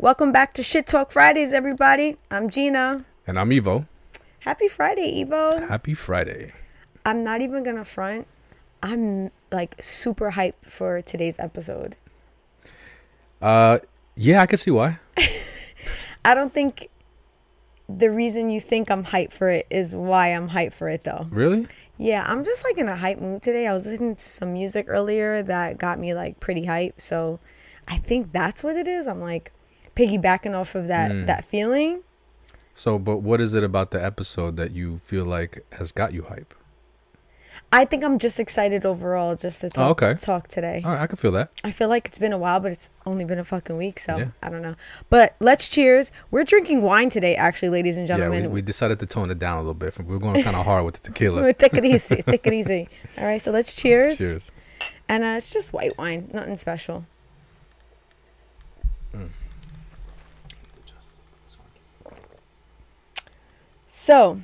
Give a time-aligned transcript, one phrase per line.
[0.00, 2.18] Welcome back to Shit Talk Fridays, everybody.
[2.30, 3.04] I'm Jeanna.
[3.26, 3.88] And I'm Ivo.
[4.38, 5.58] Happy Friday, Ivo.
[5.66, 6.52] Happy Friday.
[7.04, 8.28] I'm not even gonna front.
[8.80, 11.96] I'm like super hyped for today's episode.
[13.42, 13.80] Uh,
[14.14, 15.00] yeah, I can see why.
[16.24, 16.90] I don't think
[17.88, 21.26] the reason you think I'm hyped for it is why I'm hyped for it, though.
[21.28, 21.66] Really?
[21.96, 23.66] Yeah, I'm just like in a hype mood today.
[23.66, 27.00] I was listening to some music earlier that got me like pretty hype.
[27.00, 27.40] So
[27.88, 29.08] I think that's what it is.
[29.08, 29.52] I'm like
[29.98, 31.26] piggybacking off of that Mm.
[31.26, 32.02] that feeling.
[32.74, 36.22] So, but what is it about the episode that you feel like has got you
[36.22, 36.54] hype?
[37.70, 40.18] I think I'm just excited overall just to talk, Oh, okay.
[40.18, 40.80] talk today.
[40.84, 41.50] All right, I can feel that.
[41.64, 44.16] I feel like it's been a while, but it's only been a fucking week, so
[44.16, 44.28] Yeah.
[44.42, 44.74] I don't know.
[45.10, 46.10] But let's cheers.
[46.30, 48.42] We're drinking wine today, actually, ladies and Yeah, gentlemen.
[48.44, 49.98] we, we decided to tone it down a little bit.
[49.98, 51.52] We are going kind of hard with the tequila.
[51.64, 52.22] take it easy.
[52.22, 52.88] take it easy.
[53.18, 54.16] All right, so let's cheers.
[54.18, 54.50] Cheers.
[55.10, 57.04] And uh, it's just white wine, nothing special.
[59.14, 59.28] Mm.
[64.08, 64.40] So,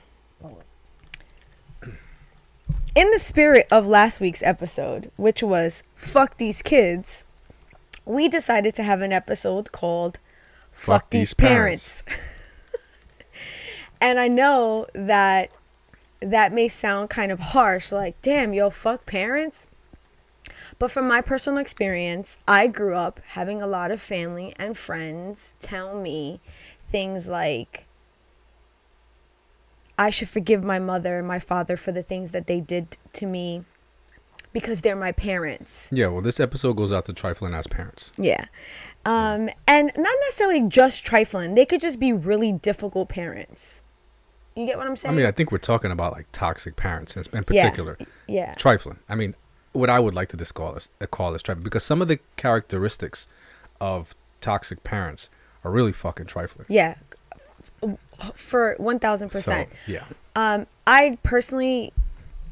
[2.94, 7.24] in the spirit of last week's episode, which was fuck these kids,
[8.04, 10.18] we decided to have an episode called
[10.70, 12.02] Fuck, Fuck These These Parents.
[14.02, 15.50] and I know that
[16.20, 19.66] that may sound kind of harsh, like, damn, yo, fuck parents.
[20.78, 25.54] But from my personal experience, I grew up having a lot of family and friends
[25.58, 26.40] tell me
[26.78, 27.83] things like,
[29.98, 33.26] I should forgive my mother and my father for the things that they did to
[33.26, 33.64] me
[34.52, 35.88] because they're my parents.
[35.92, 38.12] Yeah, well, this episode goes out to trifling as parents.
[38.18, 38.46] Yeah.
[39.04, 43.82] Um, and not necessarily just trifling, they could just be really difficult parents.
[44.56, 45.12] You get what I'm saying?
[45.14, 47.64] I mean, I think we're talking about like toxic parents in, in Yeah.
[47.64, 47.98] particular.
[48.28, 48.54] yeah.
[48.54, 48.98] Trifling.
[49.08, 49.34] I mean,
[49.72, 52.06] what I would like to just call is, uh, call is trifling because some of
[52.08, 53.26] the characteristics
[53.80, 55.28] of toxic parents
[55.64, 56.66] are really fucking trifling.
[56.68, 56.94] Yeah.
[58.34, 59.30] For 1000%.
[59.30, 60.04] So, yeah.
[60.36, 61.92] Um, I personally,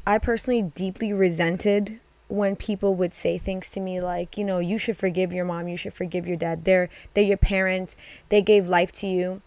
[0.07, 4.77] I personally deeply resented when people would say things to me like, you know, you
[4.77, 6.65] should forgive your mom, you should forgive your dad.
[6.65, 7.95] They're they're your parents.
[8.29, 9.41] They gave life to you.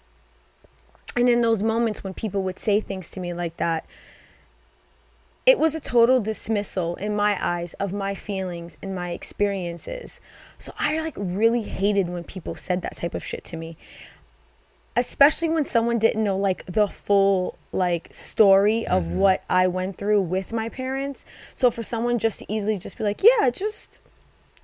[1.17, 3.87] And in those moments when people would say things to me like that,
[5.47, 10.21] it was a total dismissal in my eyes of my feelings and my experiences.
[10.59, 13.77] So I like really hated when people said that type of shit to me
[14.97, 20.23] especially when someone didn't know like the full like story of what I went through
[20.23, 21.25] with my parents.
[21.53, 24.03] So for someone just to easily just be like, "Yeah, just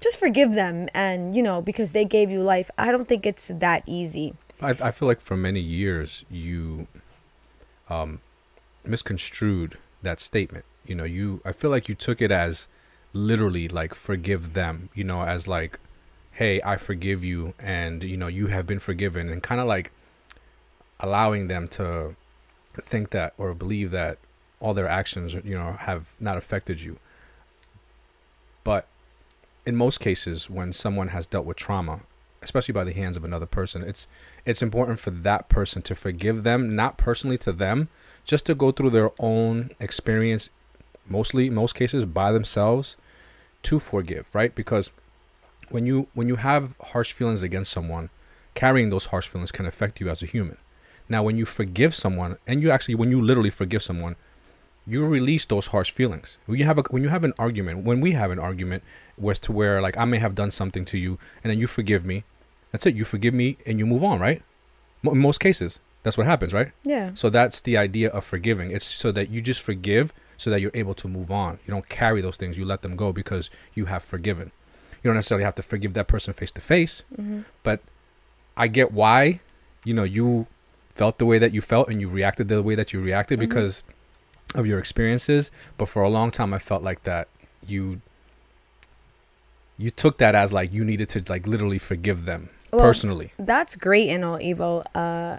[0.00, 3.48] just forgive them and, you know, because they gave you life." I don't think it's
[3.48, 4.34] that easy.
[4.60, 6.88] I, I feel like for many years you
[7.90, 8.20] um,
[8.84, 10.64] misconstrued that statement.
[10.86, 12.68] You know, you I feel like you took it as
[13.12, 14.88] literally like forgive them.
[14.94, 15.78] You know, as like,
[16.32, 19.92] hey, I forgive you, and you know you have been forgiven, and kind of like
[21.02, 22.14] allowing them to
[22.74, 24.18] think that or believe that
[24.60, 26.98] all their actions, you know, have not affected you.
[28.64, 28.86] But
[29.66, 32.00] in most cases, when someone has dealt with trauma,
[32.42, 34.06] especially by the hands of another person, it's
[34.46, 37.88] it's important for that person to forgive them, not personally to them,
[38.24, 40.50] just to go through their own experience,
[41.08, 42.96] mostly most cases by themselves,
[43.62, 44.54] to forgive, right?
[44.54, 44.90] Because
[45.70, 48.10] when you when you have harsh feelings against someone,
[48.54, 50.58] carrying those harsh feelings can affect you as a human.
[51.12, 54.16] Now, when you forgive someone, and you actually when you literally forgive someone,
[54.86, 56.38] you release those harsh feelings.
[56.46, 58.82] When you have a when you have an argument, when we have an argument,
[59.18, 62.06] was to where like I may have done something to you, and then you forgive
[62.06, 62.24] me.
[62.70, 62.94] That's it.
[62.94, 64.40] You forgive me, and you move on, right?
[65.04, 66.70] In most cases, that's what happens, right?
[66.82, 67.10] Yeah.
[67.14, 68.70] So that's the idea of forgiving.
[68.70, 71.58] It's so that you just forgive, so that you're able to move on.
[71.66, 72.56] You don't carry those things.
[72.56, 74.50] You let them go because you have forgiven.
[75.02, 77.40] You don't necessarily have to forgive that person face to face, mm-hmm.
[77.62, 77.80] but
[78.56, 79.40] I get why,
[79.84, 80.46] you know, you
[80.94, 83.82] felt the way that you felt and you reacted the way that you reacted because
[84.54, 85.50] of your experiences.
[85.78, 87.28] But for a long time, I felt like that
[87.66, 88.00] you
[89.78, 93.32] you took that as like you needed to like literally forgive them Well, personally.
[93.38, 94.80] That's great and all, Ivo.
[94.94, 95.38] Uh,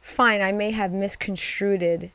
[0.00, 2.10] fine, I may have misconstrued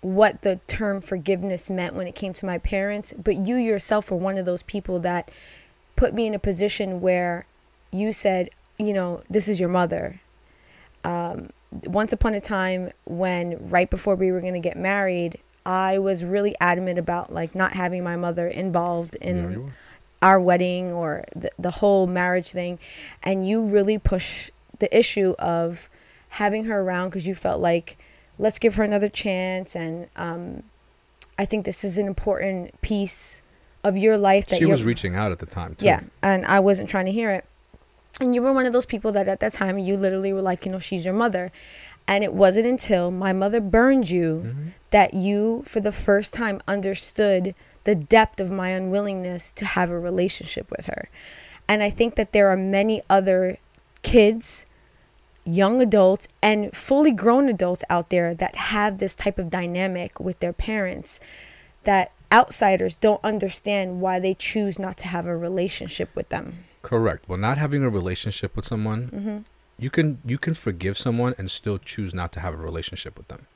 [0.00, 4.16] what the term forgiveness meant when it came to my parents, but you yourself were
[4.16, 5.30] one of those people that
[5.96, 7.44] put me in a position where
[7.90, 10.20] you said, you know, this is your mother.
[11.04, 11.50] Um,
[11.84, 16.24] once upon a time, when right before we were going to get married, I was
[16.24, 19.72] really adamant about like not having my mother involved in Yeah,
[20.22, 22.78] our wedding or the, the whole marriage thing
[23.22, 25.88] and you really push the issue of
[26.30, 27.96] having her around because you felt like
[28.38, 30.62] let's give her another chance and um,
[31.38, 33.42] i think this is an important piece
[33.84, 35.84] of your life that She was reaching out at the time too.
[35.84, 37.44] yeah and i wasn't trying to hear it
[38.20, 40.66] And you were one of those people that at that time you literally were like,
[40.66, 41.52] you know, she's your mother.
[42.06, 44.68] And it wasn't until my mother burned you Mm-hmm.
[44.90, 47.54] that you, for the first time, understood
[47.84, 51.08] the depth of my unwillingness to have a relationship with her.
[51.68, 53.58] And I think that there are many other
[54.02, 54.66] kids,
[55.44, 60.40] young adults, and fully grown adults out there that have this type of dynamic with
[60.40, 61.20] their parents
[61.84, 66.64] that outsiders don't understand why they choose not to have a relationship with them.
[66.82, 67.28] Correct.
[67.28, 69.38] Well, not having a relationship with someone, Mm-hmm.
[69.78, 73.28] you can you can forgive someone and still choose not to have a relationship with
[73.28, 73.46] them.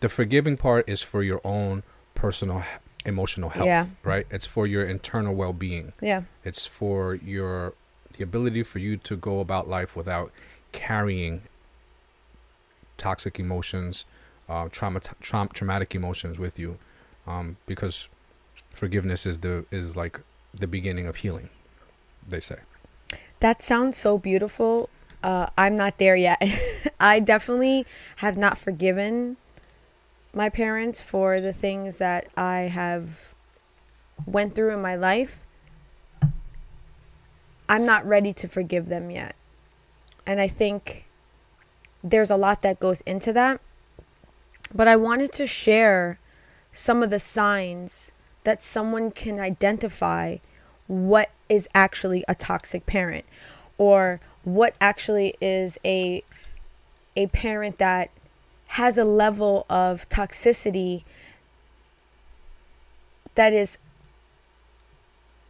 [0.00, 1.82] The forgiving part is for your own
[2.14, 2.62] personal
[3.06, 3.86] emotional health, Yeah.
[4.02, 4.26] right?
[4.30, 5.92] It's for your internal well-being.
[6.00, 6.22] Yeah.
[6.44, 7.74] It's for your
[8.16, 10.30] the ability for you to go about life without
[10.72, 11.42] carrying
[12.96, 14.04] toxic emotions,
[14.48, 16.78] uh, trauma, tra- traumatic emotions with you,
[17.26, 18.08] um, because
[18.70, 20.20] forgiveness is the is like
[20.52, 21.48] the beginning of healing.
[22.28, 22.58] They say.
[23.40, 24.88] That sounds so beautiful.
[25.22, 26.42] Uh, I'm not there yet.
[27.00, 27.86] I definitely
[28.16, 29.36] have not forgiven
[30.32, 33.34] my parents for the things that I have
[34.26, 35.46] went through in my life.
[37.68, 39.34] I'm not ready to forgive them yet.
[40.26, 41.06] And I think
[42.02, 43.60] there's a lot that goes into that.
[44.74, 46.18] But I wanted to share
[46.72, 48.12] some of the signs
[48.42, 50.38] that someone can identify
[50.86, 53.24] what is actually a toxic parent
[53.78, 56.22] or what actually is a
[57.16, 58.10] a parent that
[58.66, 61.02] has a level of toxicity
[63.34, 63.78] that is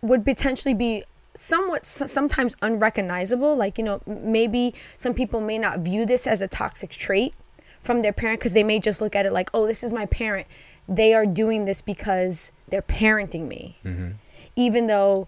[0.03, 1.03] would potentially be
[1.35, 3.57] somewhat sometimes unrecognizable.
[3.57, 7.35] Like you know maybe some people may not view this as a toxic trait
[7.83, 10.07] from their parent because they may just look at it like oh this is my
[10.07, 10.47] parent.
[10.87, 14.13] They are doing this because they're parenting me mm-hmm.
[14.57, 15.27] Even though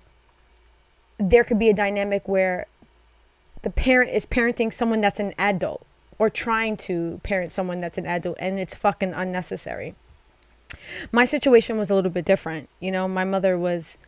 [1.18, 2.66] there could be a dynamic where
[3.62, 5.84] the parent is parenting someone that's an adult
[6.18, 9.94] or trying to parent someone that's an adult and it's fucking unnecessary.
[11.12, 12.68] My situation was a little bit different.
[12.80, 13.98] You know, my mother was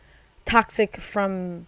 [0.45, 1.67] toxic from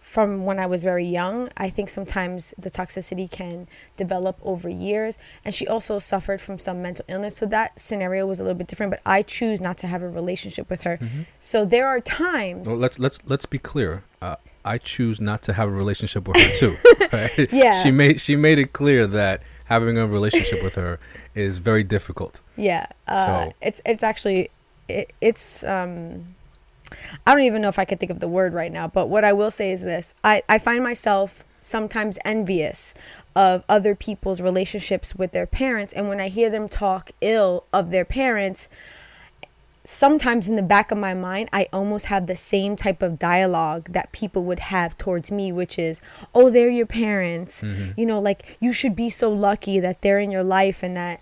[0.00, 1.50] from when I was very young.
[1.56, 6.80] I think sometimes the toxicity can develop over years and she also suffered from some
[6.82, 7.36] mental illness.
[7.36, 10.08] So that scenario was a little bit different, but I choose not to have a
[10.08, 10.98] relationship with her.
[11.38, 14.02] So there are times Well, let's let's let's be clear.
[14.22, 16.74] Uh, I choose not to have a relationship with her too.
[17.12, 17.52] Right?
[17.52, 17.82] Yeah.
[17.82, 20.98] She made she made it clear that having a relationship with her
[21.34, 22.40] is very difficult.
[22.56, 24.50] Yeah, uh, So- it's it's actually
[24.88, 26.34] it, it's um,
[27.26, 28.88] I don't even know if I could think of the word right now.
[28.88, 32.94] But what I will say is this: I I find myself sometimes envious
[33.36, 37.90] of other people's relationships with their parents, and when I hear them talk ill of
[37.90, 38.68] their parents.
[39.86, 43.90] Sometimes in the back of my mind, I almost have the same type of dialogue
[43.90, 46.00] that people would have towards me, which is,
[46.32, 47.62] oh, they're your parents.
[47.62, 47.98] Mm-hmm.
[47.98, 51.20] You know, like you should be so lucky that they're in your life and that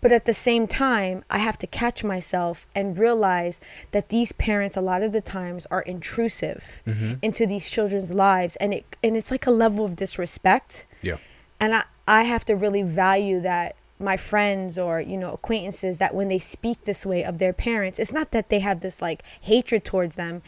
[0.00, 3.60] but at the same time, I have to catch myself and realize
[3.90, 7.14] that these parents, a lot of the times, are intrusive mm-hmm.
[7.20, 10.86] into these children's lives, and it and it's like a level of disrespect.
[11.02, 11.16] Yeah.
[11.58, 16.14] And I I have to really value that my friends or you know acquaintances that
[16.14, 19.24] when they speak this way of their parents, it's not that they have this like
[19.40, 20.42] hatred towards them,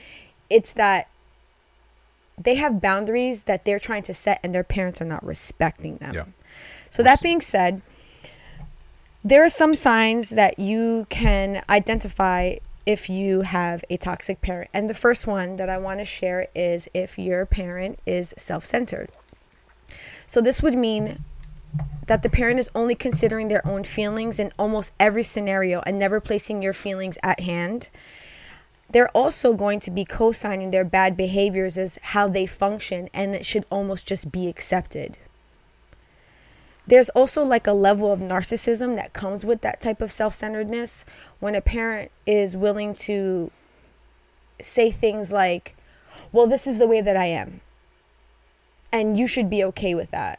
[0.49, 1.09] it's that
[2.39, 6.15] they have boundaries that they're trying to set, and their parents are not respecting them.
[6.15, 6.25] Yeah.
[6.89, 7.83] So that being said,
[9.23, 14.71] there are some signs that you can identify if you have a toxic parent.
[14.73, 18.65] And the first one that I want to share is if your parent is self
[18.65, 19.11] centered.
[20.27, 21.23] So this would mean
[22.07, 26.21] that the parent is only considering their own feelings in almost every scenario and never
[26.21, 27.91] placing your feelings at hand.
[28.89, 33.35] They're also going to be co signing their bad behaviors as how they function, and
[33.35, 35.17] it should almost just be accepted
[36.91, 41.05] there's also like a level of narcissism that comes with that type of self-centeredness
[41.39, 43.51] when a parent is willing to
[44.61, 45.75] say things like
[46.33, 47.61] well this is the way that i am
[48.93, 50.39] and you should be okay with that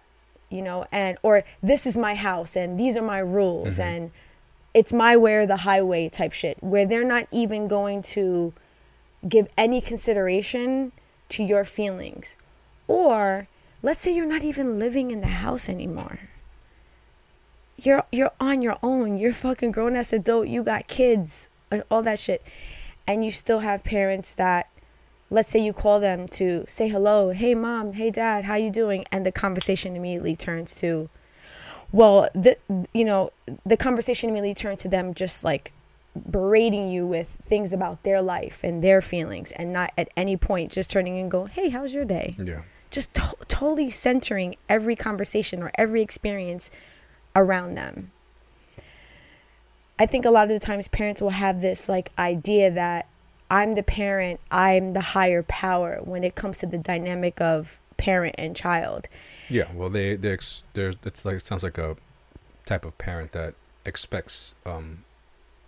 [0.50, 3.90] you know and or this is my house and these are my rules mm-hmm.
[3.90, 4.12] and
[4.74, 8.54] it's my way or the highway type shit where they're not even going to
[9.28, 10.92] give any consideration
[11.30, 12.36] to your feelings.
[12.88, 13.48] Or
[13.82, 16.20] let's say you're not even living in the house anymore
[17.86, 19.18] you're you're on your own.
[19.18, 20.48] You're fucking grown ass adult.
[20.48, 22.44] You got kids and all that shit.
[23.08, 24.70] And you still have parents that
[25.30, 29.06] let's say you call them to say hello, hey mom, hey dad, how you doing?
[29.12, 31.10] And the conversation immediately turns to
[31.92, 32.58] well, the
[32.94, 33.32] you know,
[33.66, 35.74] the conversation immediately turns to them just like
[36.30, 40.72] berating you with things about their life and their feelings and not at any point
[40.72, 42.62] just turning and go, "Hey, how's your day?" Yeah.
[42.90, 46.70] just to- totally centering every conversation or every experience
[47.36, 48.12] around them.
[50.00, 53.08] I think a lot of the times parents will have this like idea that
[53.52, 58.36] I'm the parent, I'm the higher power when it comes to the dynamic of parent
[58.38, 59.08] and child.
[59.50, 60.38] Yeah, well, they they
[60.74, 61.96] they're it's like it sounds like a
[62.66, 63.54] type of parent that
[63.86, 65.04] expects um,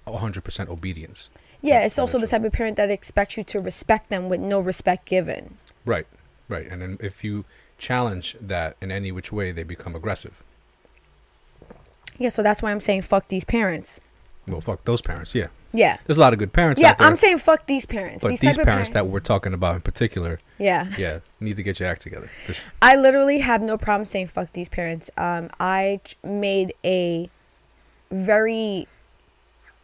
[0.08, 1.30] hundred percent obedience.
[1.62, 4.40] Yeah, Yeah, it's also the type of parent that expects you to respect them with
[4.40, 5.58] no respect given.
[5.86, 6.08] Right,
[6.50, 7.46] right, and then if you
[7.78, 10.44] challenge that in any which way, they become aggressive.
[12.18, 14.00] Yeah, so that's why I'm saying fuck these parents.
[14.48, 15.34] Well, fuck those parents.
[15.34, 15.98] Yeah, Yeah.
[16.06, 16.82] there's a lot of good parents.
[16.82, 18.22] Yeah, out there, I'm saying fuck these parents.
[18.22, 20.88] but these, these, type of parents parent- that we're talking about in particular, Yeah.
[20.98, 22.30] yeah, need to get your act together.
[22.46, 22.56] Sure.
[22.82, 25.10] I literally have no problem saying fuck these parents.
[25.18, 27.30] Um, I made a
[28.12, 28.88] very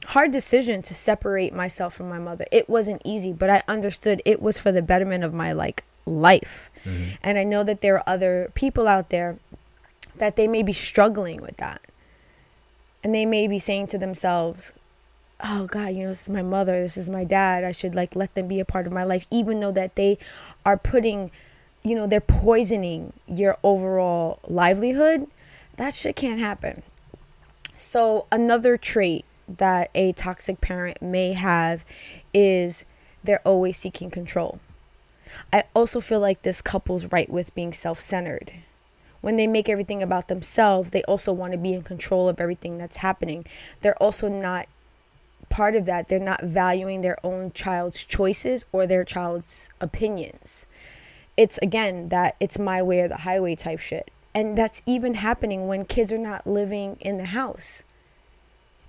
[0.08, 2.46] hard decision to separate myself from my mother.
[2.52, 6.70] It wasn't easy, but I understood it was for the betterment of my like life.
[6.86, 7.18] Mhm.
[7.24, 9.36] And I know that there are other people out there
[10.18, 11.82] that they may be struggling with that.
[13.04, 14.74] And they may be saying to themselves,
[15.44, 17.64] "Oh god, you know, this is my mother, this is my dad.
[17.64, 20.18] I should like let them be a part of my life even though that they
[20.66, 21.32] are putting,
[21.84, 25.28] you know, they're poisoning your overall livelihood."
[25.78, 26.84] That shit can't happen.
[27.78, 31.86] So, another trait that a toxic parent may have
[32.34, 32.84] is
[33.24, 34.60] they're always seeking control.
[35.54, 38.52] I also feel like this couples right with being self centered.
[39.22, 42.78] When they make everything about themselves, they also want to be in control of everything
[42.78, 43.46] that's happening.
[43.82, 44.68] They're also not
[45.50, 46.08] part of that.
[46.08, 50.68] They're not valuing their own child's choices or their child's opinions.
[51.36, 54.12] It's again that it's my way or the highway type shit.
[54.36, 57.84] And that's even happening when kids are not living in the house.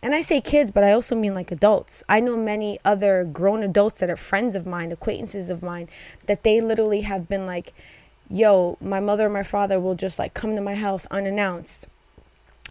[0.02, 2.02] And I say kids, but I also mean like adults.
[2.08, 5.88] I know many other grown adults that are friends of mine, acquaintances of mine,
[6.26, 7.74] that they literally have been like,
[8.30, 11.88] yo, my mother or my father will just like come to my house unannounced.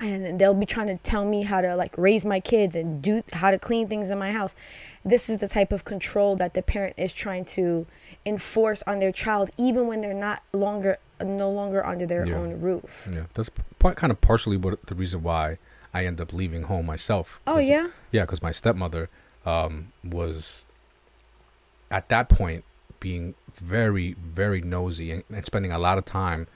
[0.02, 3.22] And they'll be trying to tell me how to like raise my kids and do
[3.34, 4.56] how to clean things in my house.
[5.04, 7.86] This is the type of control that the parent is trying to
[8.26, 12.36] enforce on their child, even when they're not longer, no longer under their Yeah.
[12.36, 13.10] own roof.
[13.12, 13.50] Yeah, that's
[13.96, 15.58] kind of partially what the reason why
[15.94, 17.42] I end up leaving home myself.
[17.46, 19.10] Oh yeah, Yeah, because my stepmother
[19.46, 20.66] um, was
[21.92, 22.64] at that point
[23.02, 26.48] being very, very nosy and, and spending a lot of time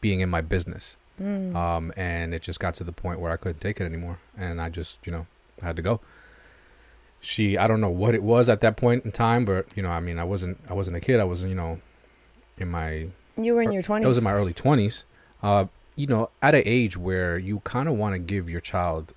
[0.00, 0.96] being in my business.
[1.20, 1.54] Mm.
[1.54, 4.60] Um, and it just got to the point where I couldn't take it anymore, and
[4.60, 5.26] I just, you know,
[5.62, 6.00] had to go.
[7.20, 9.90] She, I don't know what it was at that point in time, but you know,
[9.90, 11.20] I mean, I wasn't, I wasn't a kid.
[11.20, 11.80] I wasn't you know,
[12.58, 14.06] in my you were in your I twenties.
[14.06, 15.04] was in my early twenties.
[15.42, 15.66] Uh,
[15.96, 19.14] you know, at an age where you kind of want to give your child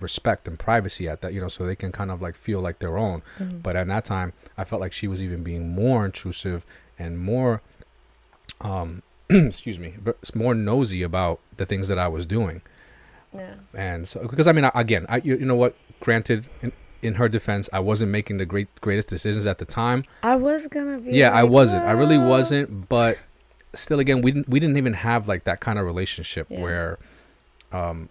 [0.00, 2.78] respect and privacy at that, you know, so they can kind of like feel like
[2.80, 3.22] their own.
[3.38, 3.62] Mhm.
[3.62, 6.66] But at that time, I felt like she was even being more intrusive
[6.98, 7.62] and more,
[8.60, 9.94] um, excuse me,
[10.34, 12.60] more nosy about the things that I was doing.
[13.32, 13.54] yeah.
[13.74, 15.74] And so, because I mean, I, again, I you, you know what?
[16.00, 16.72] Granted, in,
[17.02, 20.04] in her defense, I wasn't making the great greatest decisions at the time.
[20.22, 21.12] I was gonna be.
[21.12, 21.82] Yeah, I wasn't.
[21.84, 22.88] I really wasn't.
[22.88, 23.18] But
[23.74, 26.60] still, again, we didn't we didn't even have like that kind of relationship Yeah.
[26.62, 26.98] where,
[27.72, 28.08] um,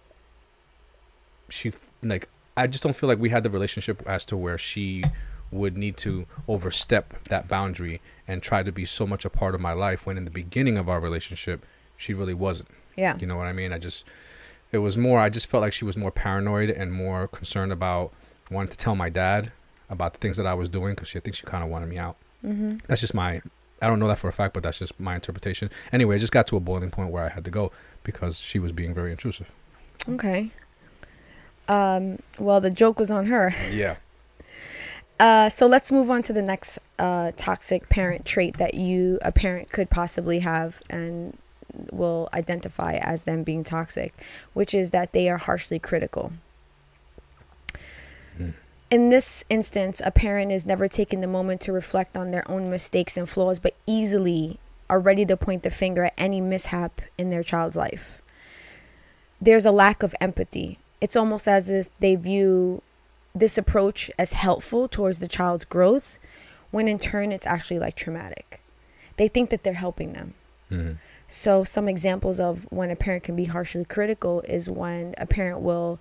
[1.48, 1.72] she
[2.02, 5.04] like I just don't feel like we had the relationship as to where she
[5.50, 9.60] would need to overstep that boundary and try to be so much a part of
[9.60, 11.64] my life when in the beginning of our relationship
[11.96, 12.68] she really wasn't.
[12.96, 13.16] Yeah.
[13.18, 13.72] You know what I mean?
[13.72, 14.04] I just
[14.72, 18.12] it was more I just felt like she was more paranoid and more concerned about
[18.50, 19.52] wanting to tell my dad
[19.90, 21.88] about the things that I was doing because she I think she kind of wanted
[21.88, 22.76] me out Mm-hmm.
[22.88, 23.40] that's just my
[23.80, 25.68] I don't know that for a fact, but that's just my interpretation.
[25.92, 27.70] Anyway, it just got to a boiling point where I had to go
[28.02, 29.50] because she was being very intrusive.
[30.08, 30.50] Okay.
[31.68, 32.18] Um.
[32.38, 33.54] Well, the joke was on her.
[33.72, 33.96] Yeah.
[35.18, 35.48] Uh.
[35.48, 39.70] So let's move on to the next uh toxic parent trait that you a parent
[39.70, 41.36] could possibly have and
[41.92, 44.14] will identify as them being toxic,
[44.52, 46.32] which is that they are harshly critical.
[48.36, 48.50] Hmm.
[48.90, 52.70] In this instance, a parent is never taking the moment to reflect on their own
[52.70, 57.30] mistakes and flaws, but easily are ready to point the finger at any mishap in
[57.30, 58.20] their child's life.
[59.40, 60.78] There's a lack of empathy.
[61.04, 62.80] It's almost as if they view
[63.34, 66.18] this approach as helpful towards the child's growth,
[66.70, 68.62] when in turn it's actually like traumatic.
[69.18, 70.32] They think that they're helping them.
[70.70, 70.96] Mhm.
[71.28, 75.60] So, some examples of when a parent can be harshly critical is when a parent
[75.60, 76.00] will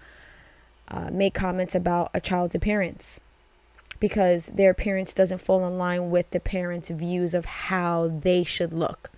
[0.87, 3.19] uh, make comments about a child's appearance
[3.99, 8.71] because their appearance doesn't fall in line with the parent's views of how they should
[8.71, 9.11] look,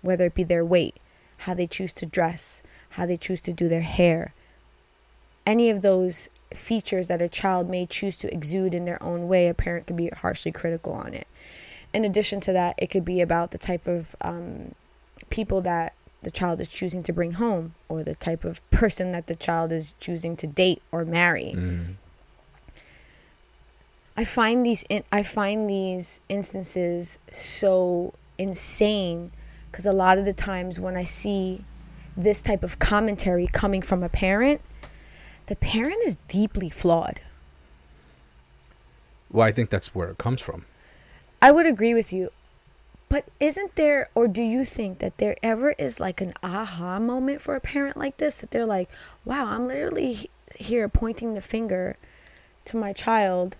[0.00, 0.96] whether it be their weight,
[1.44, 2.62] how they choose to dress,
[2.96, 4.32] how they choose to do their hair.
[5.48, 9.48] Any of those features that a child may choose to exude in their own way,
[9.48, 11.26] a parent could be harshly critical on it.
[11.94, 14.74] in addition to that, it could be about the type of um,
[15.30, 19.26] people that the child is choosing to bring home or the type of person that
[19.26, 21.54] the child is choosing to date or marry.
[21.56, 21.94] Mm.
[24.18, 29.30] I find these in, I find these instances so insane
[29.70, 31.62] because a lot of the times when I see
[32.18, 34.60] this type of commentary coming from a parent,
[35.48, 37.20] the parent is deeply flawed.
[39.30, 40.64] Well, I think that's where it comes from.
[41.40, 42.30] I would agree with you.
[43.08, 47.40] But isn't there, or do you think that there ever is like an aha moment
[47.40, 48.40] for a parent like this?
[48.40, 48.90] That they're like,
[49.24, 51.96] wow, I'm literally here pointing the finger
[52.66, 53.56] to my child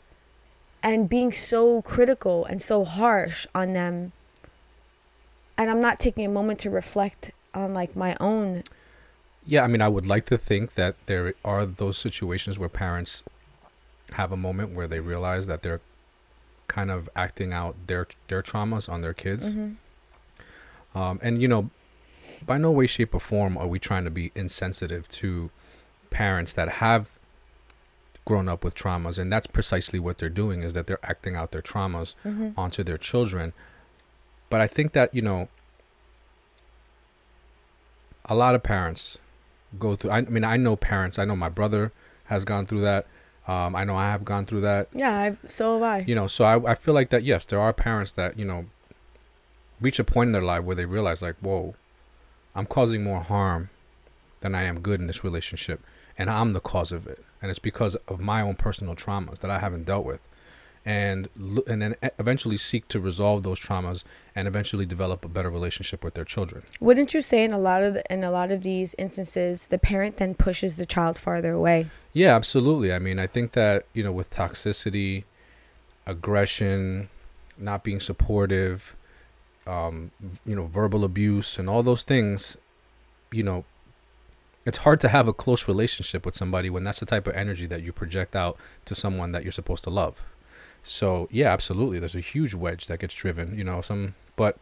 [0.83, 4.13] and being so critical and so harsh on them.
[5.57, 8.65] And I'm not taking a moment to reflect on like my own.
[9.49, 13.23] Yeah, I mean, I would like to think that there are those situations where parents
[14.13, 15.81] have a moment where they realize that they're
[16.67, 19.49] kind of acting out their their traumas on their kids.
[20.95, 21.71] Um, and you know,
[22.47, 25.51] by no way, shape, or form are we trying to be insensitive to
[26.11, 27.11] parents that have
[28.27, 31.53] grown up with traumas, and that's precisely what they're doing is that they're acting out
[31.53, 32.15] their traumas
[32.59, 33.55] onto their children.
[34.51, 35.49] But I think that you know,
[38.27, 39.19] a lot of parents
[39.79, 40.11] go through.
[40.13, 41.19] I, I mean, I know parents.
[41.19, 41.93] I know my brother
[42.27, 43.07] has gone through that.
[43.47, 45.99] Um, I know I have gone through that Yeah, I've, so have I.
[46.07, 48.67] you know so I, I feel like that yes there are parents that you know
[49.81, 51.75] reach a point in their life where they realize like whoa
[52.55, 53.71] i'm causing more harm
[54.43, 55.81] than i am good in this relationship
[56.19, 59.51] and i'm the cause of it and it's because of my own personal traumas that
[59.51, 60.21] i haven't dealt with
[60.89, 61.29] and
[61.67, 64.05] and then eventually seek to resolve those traumas
[64.35, 67.83] and eventually develop a better relationship with their children Wouldn't you say in a lot
[67.83, 71.53] of the, in a lot of these instances, the parent then pushes the child farther
[71.53, 71.89] away?
[72.15, 72.93] Yeah, absolutely.
[72.93, 75.25] I mean, I think that, you know, with toxicity,
[76.07, 77.11] aggression,
[77.59, 78.97] not being supportive,
[79.67, 80.11] um,
[80.47, 82.57] you know, verbal abuse and all those things,
[83.31, 83.65] you know,
[84.65, 87.67] it's hard to have a close relationship with somebody when that's the type of energy
[87.67, 90.25] that you project out to someone that you're supposed to love.
[90.83, 91.99] So, yeah, absolutely.
[91.99, 94.59] There's a huge wedge that gets driven, you know, some but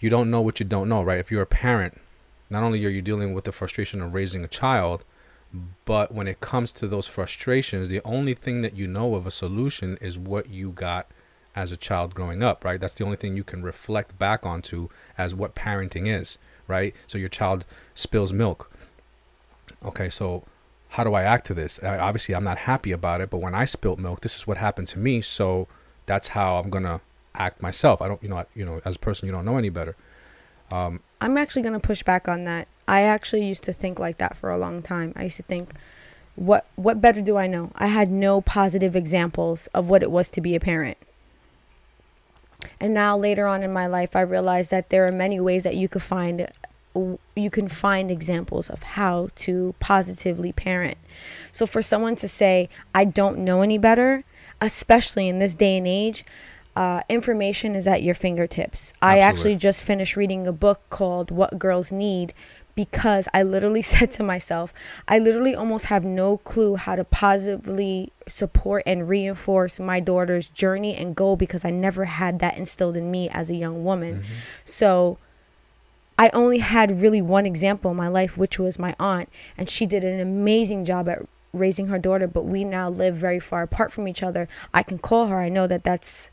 [0.00, 1.18] you don't know what you don't know, right?
[1.18, 2.00] If you're a parent,
[2.50, 5.04] not only are you dealing with the frustration of raising a child,
[5.84, 9.30] but when it comes to those frustrations, the only thing that you know of a
[9.30, 11.06] solution is what you got
[11.56, 12.80] as a child growing up, right?
[12.80, 16.94] That's the only thing you can reflect back onto as what parenting is, right?
[17.06, 18.70] So your child spills milk.
[19.84, 20.44] Okay, so
[20.90, 21.78] how do I act to this?
[21.82, 24.56] I, obviously, I'm not happy about it, but when I spilt milk, this is what
[24.56, 25.68] happened to me, so
[26.06, 27.00] that's how I'm gonna
[27.34, 28.00] act myself.
[28.02, 29.94] I don't, you know, I- you know, as a person, you don't know any better.
[30.70, 32.68] Um, I'm actually to push back on that.
[32.86, 35.12] I actually used to think like that for a long time.
[35.16, 35.72] I used to think,
[36.36, 37.70] what what better do I know?
[37.74, 40.96] I had no positive examples of what it was to be a parent.
[42.80, 45.76] And now later on in my life, I realized that there are many ways that
[45.76, 46.46] you could find
[47.36, 50.98] you can find examples of how to positively parent.
[51.52, 54.24] So for someone to say, I don't know any better,
[54.60, 56.24] especially in this day and age,
[56.76, 58.92] uh, information is at your fingertips.
[59.02, 62.32] I actually just finished reading a book called What Girls Need
[62.76, 64.72] because I literally said to myself,
[65.08, 70.94] I literally almost have no clue how to positively support and reinforce my daughter's journey
[70.94, 74.22] and goal because I never had that instilled in me as a young woman.
[74.62, 75.18] So
[76.18, 79.86] I only had really one example in my life, which was my aunt, and she
[79.86, 82.26] did an amazing job at raising her daughter.
[82.26, 84.48] But we now live very far apart from each other.
[84.74, 85.38] I can call her.
[85.38, 86.30] I know that that's.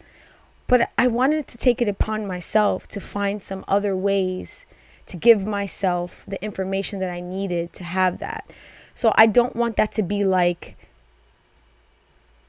[0.67, 4.65] But I wanted to take it upon myself to find some other ways
[5.06, 8.52] to give myself the information that I needed to have that.
[8.95, 10.76] So I don't want that to be like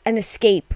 [0.07, 0.73] an escape.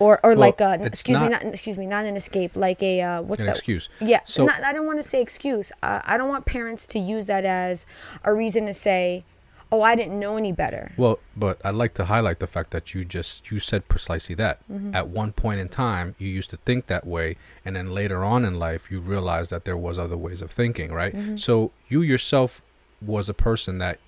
[0.00, 2.56] Or, or Well, like a, it's excuse me not- not excuse me not an escape
[2.56, 3.88] like a uh, what's an that excuse.
[4.00, 5.70] yeah, So- not, I don't want to say excuse.
[5.82, 7.86] Uh, I don't want parents to use that as
[8.24, 9.22] a reason to say,
[9.70, 12.92] "Oh, I didn't know any better." Well, but I'd like to highlight the fact that
[12.92, 14.58] you just you said precisely that.
[14.92, 18.44] At one point in time, you used to think that way, and then later on
[18.44, 21.14] in life, you realized that there was other ways of thinking, right?
[21.38, 22.62] So you yourself
[23.00, 24.00] was a person that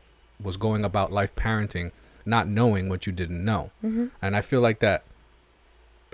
[0.42, 1.92] was going about life parenting,
[2.24, 3.70] not knowing what you didn't know,
[4.20, 5.04] and I feel like that.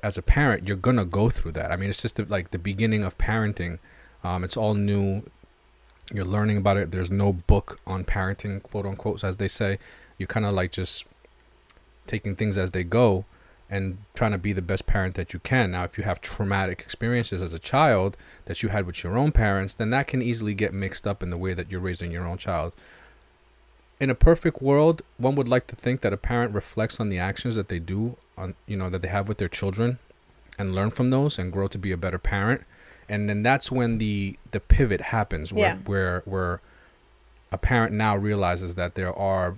[0.03, 1.71] As a parent, you're gonna go through that.
[1.71, 3.79] I mean, it's just the, like the beginning of parenting.
[4.25, 5.23] Um, it's all new.
[6.13, 6.91] You're learning about it.
[6.91, 9.79] There's no book on parenting, quote unquote, as they say
[10.19, 11.05] you're kind of like just
[12.07, 13.25] taking things as they go
[13.69, 15.71] and trying to be the best parent that you can.
[15.71, 19.33] Now, if you have traumatic experiences as a child that you had with your own
[19.33, 22.27] parents, then that can easily get mixed up in the way that you're raising your
[22.27, 22.75] own child.
[23.99, 27.19] In a perfect world, one would like to think that a parent reflects on the
[27.19, 29.99] actions that they do on you know that they have with their children
[30.59, 32.63] and learn from those and grow to be a better parent.
[33.09, 35.77] And then that's when the the pivot happens where Yeah.
[35.85, 36.61] where where
[37.51, 39.57] a parent now realizes that there are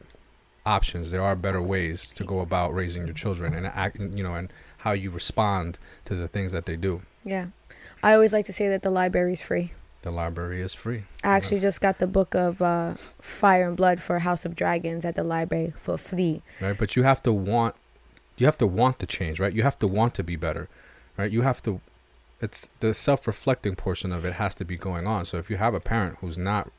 [0.66, 4.34] options, there are better ways to go about raising your children and act, you know,
[4.34, 7.02] and how you respond to the things that they do.
[7.24, 7.46] Yeah.
[8.02, 9.72] I always like to say that the library is free.
[10.02, 11.04] The library is free.
[11.22, 15.04] I actually just got the book of uh, Fire and Blood for House of Dragons
[15.04, 16.42] at the library for free.
[16.60, 17.74] right but you have to want
[18.38, 20.68] you have to want the change right you have to want to be better
[21.16, 21.80] right you have to
[22.40, 25.74] it's the self-reflecting portion of it has to be going on so if you have
[25.74, 26.70] a parent who's not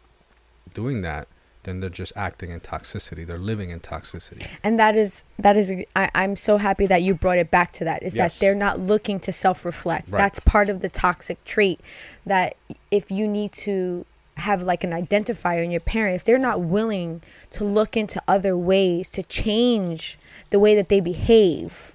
[0.74, 1.28] doing that
[1.64, 5.72] then they're just acting in toxicity they're living in toxicity And that is that is
[5.96, 8.04] I, I'm so happy that you brought it back to that.
[8.04, 8.38] Is Yes.
[8.38, 10.10] that they're not looking to self-reflect.
[10.10, 10.20] Right.
[10.20, 11.80] That's part of the toxic trait.
[12.26, 12.56] That
[12.92, 14.06] if you need to
[14.38, 17.22] have like an identifier in your parent, if they're not willing
[17.52, 20.18] to look into other ways to change
[20.50, 21.94] the way that they behave,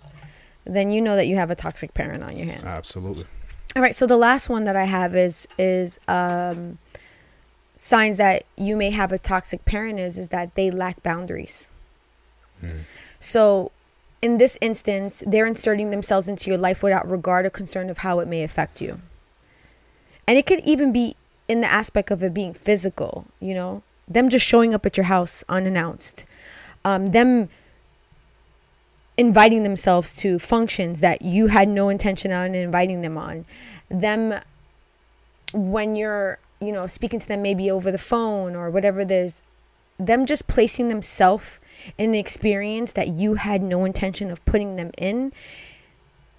[0.65, 2.65] then you know that you have a toxic parent on your hands.
[2.65, 3.25] absolutely
[3.77, 6.79] All right, so the last one that I have is is um,
[7.77, 11.69] signs that you may have a toxic parent is is that they lack boundaries.
[12.63, 12.81] Mm.
[13.21, 13.71] So,
[14.23, 18.21] in this instance, they're inserting themselves into your life without regard or concern of how
[18.21, 19.01] it may affect you.
[20.27, 21.17] And it could even be
[21.51, 25.07] in the aspect of it being physical, you know, them just showing up at your
[25.07, 26.25] house unannounced,
[26.85, 27.49] um, them
[29.17, 33.45] inviting themselves to functions that you had no intention on inviting them on,
[33.89, 34.41] them
[35.53, 39.43] when you're, you know, speaking to them maybe over the phone or whatever is,
[39.99, 41.59] them just placing themselves
[41.99, 45.33] in an experience that you had no intention of putting them in.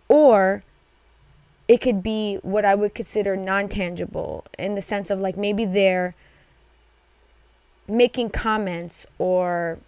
[0.07, 0.63] Or
[1.71, 6.15] it could be what I would consider non-tangible in the sense of like maybe they're
[7.87, 9.79] making comments or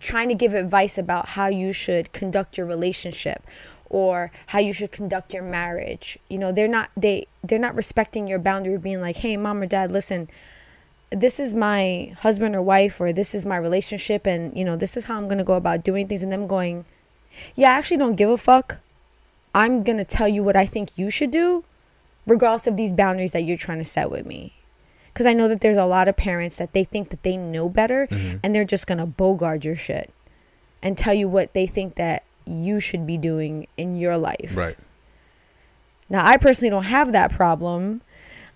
[0.00, 3.42] trying to give advice about how you should conduct your relationship
[3.90, 6.18] or how you should conduct your marriage.
[6.30, 9.66] You know they're not they they're not respecting your boundary being like hey mom or
[9.66, 10.30] dad listen
[11.10, 14.96] this is my husband or wife or this is my relationship and you know this
[14.96, 16.84] is how i'm going to go about doing things and them going
[17.54, 18.78] yeah i actually don't give a fuck
[19.54, 21.64] i'm going to tell you what i think you should do
[22.26, 24.52] regardless of these boundaries that you're trying to set with me
[25.12, 27.68] because i know that there's a lot of parents that they think that they know
[27.68, 28.40] better Mhm.
[28.42, 30.10] and they're just going to bogard your shit
[30.82, 34.76] and tell you what they think that you should be doing in your life right
[36.10, 38.02] now, I personally don't have that problem.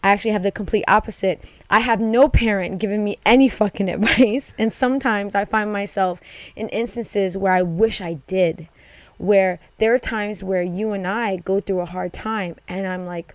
[0.05, 1.41] I actually have the complete opposite.
[1.71, 4.55] I have no parent giving me any fucking advice.
[4.59, 6.21] And sometimes I find myself
[6.55, 8.69] in instances where I wish I did,
[9.19, 13.05] where there are times where you and I go through a hard time and I'm
[13.07, 13.35] like,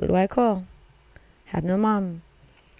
[0.00, 0.64] who do I call?
[1.46, 2.22] Have no mom.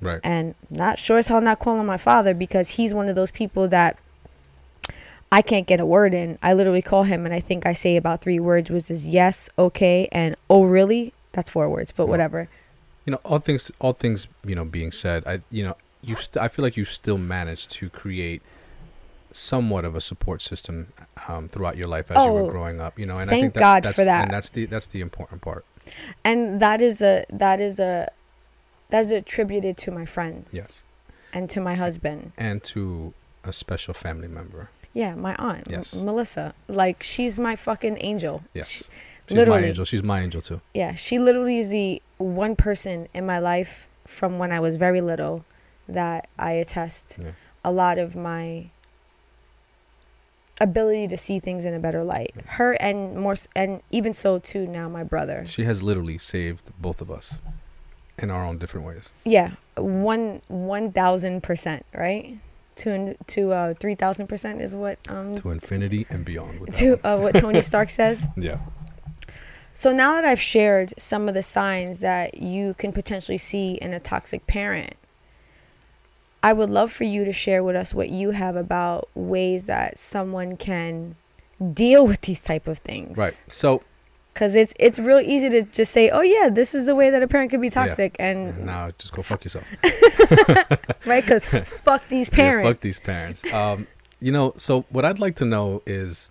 [0.00, 3.30] right And not sure as hell not calling my father because he's one of those
[3.30, 3.98] people that
[5.32, 6.38] I can't get a word in.
[6.42, 9.50] I literally call him and I think I say about three words, which is yes,
[9.58, 11.12] okay, and oh really?
[11.32, 12.12] That's four words, but Wow.
[12.12, 12.48] whatever.
[13.04, 16.42] you know all things all things you know being said i you know you st-
[16.42, 18.42] i feel like you still managed to create
[19.36, 20.92] somewhat of a support system
[21.28, 23.42] um, throughout your life as you Oh, were growing up you know and i thank
[23.42, 24.22] think that, God that's for that.
[24.24, 25.64] and that's the that's the important part
[26.24, 28.08] And that is a that is a
[28.88, 30.54] that's attributed to my friends.
[30.54, 30.82] yes
[31.34, 32.32] And to my husband.
[32.38, 33.12] and to
[33.44, 36.54] a special family member Yeah, my aunt, M- Melissa.
[36.68, 38.42] Like she's my fucking angel.
[38.54, 38.84] yes She-
[39.28, 39.60] she's literally.
[39.62, 43.38] my angel she's my angel too yeah, she literally is the one person in my
[43.38, 43.72] life
[44.06, 45.44] from when I was very little
[45.88, 47.32] that I attest Yeah.
[47.64, 48.70] a lot of my
[50.60, 52.32] ability to see things in a better light.
[52.46, 55.44] Her and more and even so too now my brother.
[55.46, 57.34] she has literally saved both of us
[58.18, 62.38] in our own different ways Yeah, one one thousand percent, right?
[62.76, 67.18] To to uh three thousand percent is what um to infinity and beyond to uh,
[67.18, 68.26] what Tony Stark says.
[68.36, 68.58] yeah
[69.74, 73.92] So now that I've shared some of the signs that you can potentially see in
[73.92, 74.94] a toxic parent,
[76.46, 79.98] I would love for you to share with us what you have about ways that
[79.98, 81.16] someone can
[81.72, 83.18] deal with these type of things.
[83.18, 83.82] right so
[84.34, 87.20] Cuz it's it's real easy to just say, "Oh yeah, this is the way that
[87.22, 89.66] a parent could be toxic." And now just go fuck yourself
[91.06, 91.42] right cuz
[91.86, 92.66] fuck these parents.
[92.66, 93.40] Yeah, fuck these parents.
[93.52, 93.86] Um,
[94.20, 96.30] you know, so what I'd like to know is,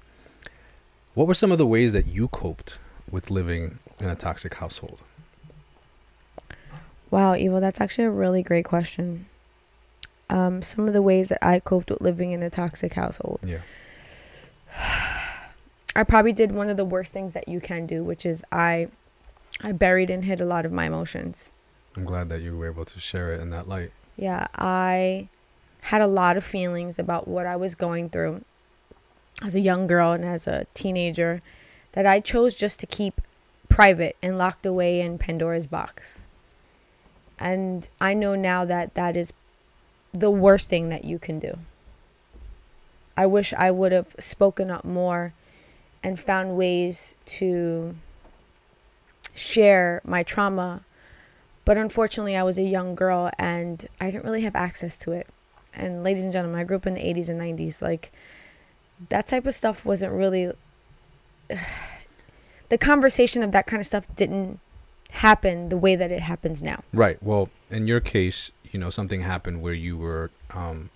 [1.15, 2.78] what were some of the ways that you coped
[3.12, 4.99] with living in a toxic household?
[7.12, 9.25] Wow, Ivo, that's actually a really great question.
[10.30, 13.40] Um, some of the ways that I coped with living in a toxic household.
[13.44, 13.60] Yeah.
[15.96, 18.90] I probably did one of the worst things that you can do, which is I
[19.62, 21.52] I buried and hid a lot of my emotions.
[21.96, 23.92] I'm glad that you were able to share it in that light.
[24.18, 25.30] Yeah, I
[25.82, 28.44] had a lot of feelings about what I was going through
[29.44, 31.42] as a young girl and as a teenager
[31.94, 33.22] that I chose just to keep
[33.70, 36.24] private and locked away in Pandora's box.
[37.40, 39.32] And I know now that that is
[40.15, 41.58] the worst thing that you can do.
[43.17, 45.34] I wish I would have spoken up more
[46.04, 47.95] and found ways to
[49.34, 50.84] share my trauma.
[51.63, 55.28] But unfortunately, I was a young girl and I didn't really have access to it.
[55.73, 57.82] And ladies and gentlemen, I grew up in the 80s and 90s.
[57.82, 58.12] Like,
[59.10, 60.51] that type of stuff wasn't really.
[62.69, 64.60] the conversation of that kind of stuff didn't
[65.12, 66.84] happen the way that it happens now.
[66.93, 67.21] Right.
[67.21, 70.90] Well, in your case, you know, something happened where you were, um,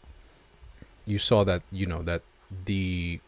[1.06, 2.24] you saw that, you know, that
[2.66, 3.22] the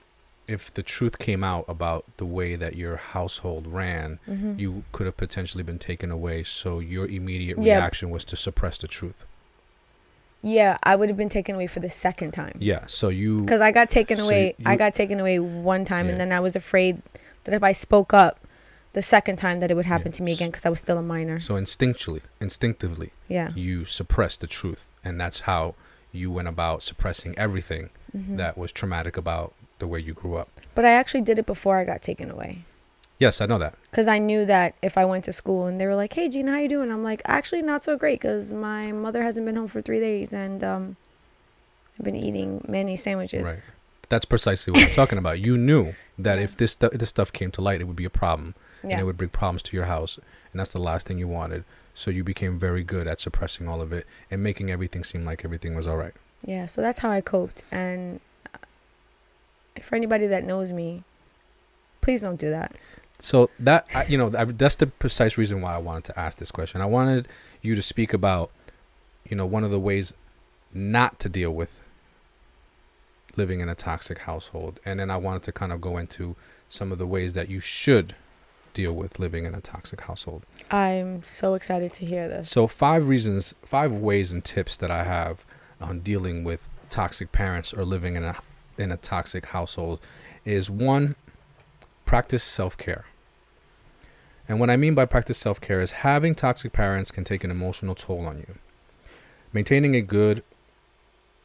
[0.45, 4.59] if the truth came out about the way that your household ran, Mm-hmm.
[4.59, 6.43] you could have potentially been taken away.
[6.43, 7.77] So your immediate Yeah.
[7.77, 9.23] reaction was to suppress the truth.
[10.43, 12.57] Yeah, I would have been taken away for the second time.
[12.59, 12.83] Yeah.
[12.87, 13.35] So you.
[13.39, 14.55] Because I got taken So away.
[14.65, 16.11] I got taken away one time, Yeah.
[16.13, 17.01] and then I was afraid
[17.45, 18.40] that if I spoke up
[18.93, 20.17] the second time, that it would happen Yeah.
[20.17, 21.39] to me again because I was still a minor.
[21.39, 23.51] So instinctually, instinctively, Yeah.
[23.55, 25.75] you suppressed the truth, and that's how
[26.11, 28.35] you went about suppressing everything Mhm.
[28.37, 30.49] that was traumatic about the way you grew up.
[30.75, 32.65] But I actually did it before I got taken away.
[33.17, 33.75] Yes, I know that.
[33.89, 36.51] Because I knew that if I went to school and they were like, "Hey, Jeanna,
[36.51, 39.67] how you doing?" I'm like, "Actually, not so great because my mother hasn't been home
[39.67, 40.97] for three days and um,
[41.99, 43.59] I've been eating many sandwiches." Right.
[44.09, 45.39] That's precisely what I'm talking about.
[45.39, 48.09] You knew that if this stu- this stuff came to light, it would be a
[48.09, 51.27] problem, and it would bring problems to your house, and that's the last thing you
[51.27, 51.63] wanted.
[51.93, 55.43] So you became very good at suppressing all of it and making everything seem like
[55.43, 56.13] everything was all right.
[56.45, 57.63] Yeah, so that's how I coped.
[57.71, 58.19] And
[58.53, 58.57] uh,
[59.81, 61.03] for anybody that knows me,
[61.99, 62.75] please don't do that.
[63.19, 66.81] So that you know, that's the precise reason why I wanted to ask this question.
[66.81, 67.27] I wanted
[67.61, 68.49] you to speak about,
[69.29, 70.13] you know, one of the ways
[70.73, 71.83] not to deal with
[73.37, 76.35] living in a toxic household, and then I wanted to kind of go into
[76.67, 78.15] some of the ways that you should
[78.73, 80.45] deal with living in a toxic household.
[80.69, 82.49] I'm so excited to hear this.
[82.49, 85.45] So five reasons, five ways and tips that I have
[85.79, 88.35] on dealing with toxic parents or living in a
[88.77, 89.99] in a toxic household
[90.45, 91.15] is one,
[92.05, 93.05] practice self-care.
[94.47, 97.95] And what I mean by practice self-care is having toxic parents can take an emotional
[97.95, 98.55] toll on you.
[99.53, 100.43] Maintaining a good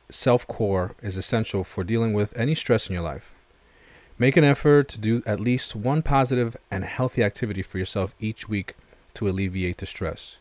[0.08, 3.32] self-core is essential for dealing with any stress in your life.
[4.18, 8.48] Make an effort to do at least one positive and healthy activity for yourself each
[8.48, 8.74] week
[9.14, 10.38] to alleviate the stress.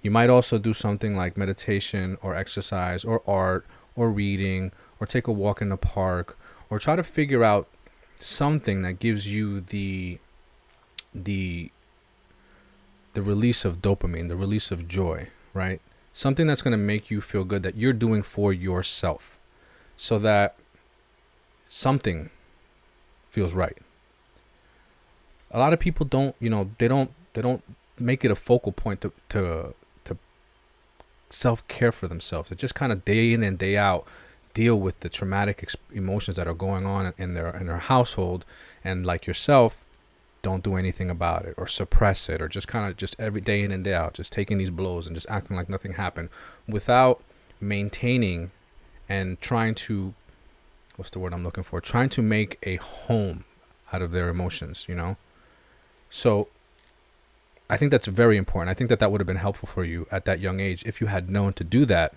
[0.00, 5.26] You might also do something like meditation or exercise or art or reading or take
[5.26, 6.38] a walk in the park
[6.70, 7.68] or try to figure out
[8.18, 10.18] something that gives you the
[11.14, 11.70] the
[13.12, 15.82] the release of dopamine, the release of joy, right?
[16.14, 19.38] Something that's going to make you feel good that you're doing for yourself
[19.96, 20.56] so that
[21.68, 22.30] something
[23.30, 23.78] feels right.
[25.50, 27.62] A lot of people don't, you know, they don't they don't
[27.98, 30.18] make it a focal point to to to
[31.30, 32.50] self care for themselves.
[32.50, 34.06] They just kind of day in and day out
[34.52, 38.44] deal with the traumatic ex- emotions that are going on in their in their household,
[38.84, 39.84] and like yourself,
[40.42, 43.62] don't do anything about it or suppress it or just kind of just every day
[43.62, 46.28] in and day out, just taking these blows and just acting like nothing happened,
[46.68, 47.22] without
[47.60, 48.50] maintaining
[49.08, 50.14] and trying to
[51.00, 51.80] what's the word I'm looking for?
[51.80, 53.44] Trying to make a home
[53.90, 55.16] out of their emotions, you know.
[56.10, 56.48] So
[57.70, 58.68] I think that's very important.
[58.68, 61.00] I think that that would have been helpful for you at that young age if
[61.00, 62.12] you had known to do that,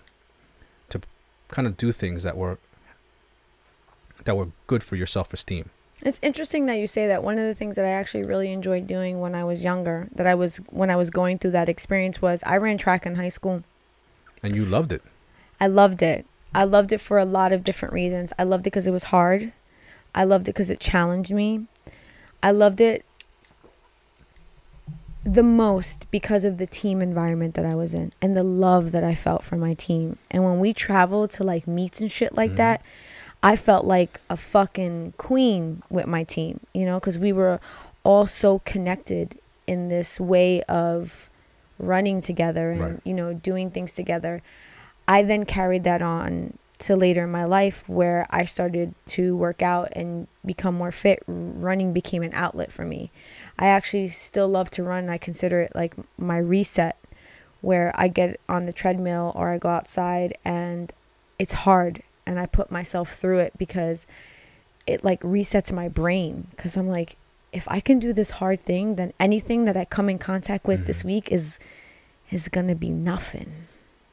[0.89, 0.99] to
[1.47, 2.57] kind of do things that were
[4.25, 5.69] that were good for your self-esteem.
[6.01, 7.23] It's interesting that you say that.
[7.23, 10.27] One of the things that I actually really enjoyed doing when I was younger, that
[10.27, 13.29] I was when I was going through that experience was I ran track in high
[13.29, 13.63] school.
[14.43, 15.01] And you loved it.
[15.61, 16.27] I loved it.
[16.55, 18.33] I loved it for a lot of different reasons.
[18.37, 19.51] I loved it because it was hard.
[20.13, 21.65] I loved it because it challenged me.
[22.41, 23.05] I loved it
[25.23, 29.03] the most because of the team environment that I was in and the love that
[29.03, 30.17] I felt for my team.
[30.29, 32.57] And when we traveled to like meets and shit like Mhm.
[32.57, 32.81] that,
[33.41, 37.59] I felt like a fucking queen with my team, you know, because we were
[38.03, 41.29] all so connected in this way of
[41.79, 42.99] running together and, Right.
[43.05, 44.41] you know, doing things together.
[45.07, 49.61] I then carried that on to later in my life where I started to work
[49.61, 51.23] out and become more fit.
[51.27, 53.11] Running became an outlet for me.
[53.57, 55.09] I actually still love to run.
[55.09, 56.97] I consider it like my reset
[57.61, 60.91] where I get on the treadmill or I go outside and
[61.39, 64.05] it's hard and I put myself through it because
[64.85, 67.15] it like resets my brain cuz I'm like
[67.53, 70.85] if I can do this hard thing then anything that I come in contact with
[70.87, 71.05] this Mhm.
[71.05, 71.59] week is
[72.31, 73.51] is going to be nothing.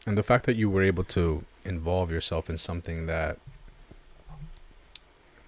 [0.06, 3.38] And the fact that you were able to involve yourself in something that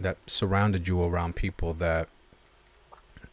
[0.00, 2.08] that surrounded you around people that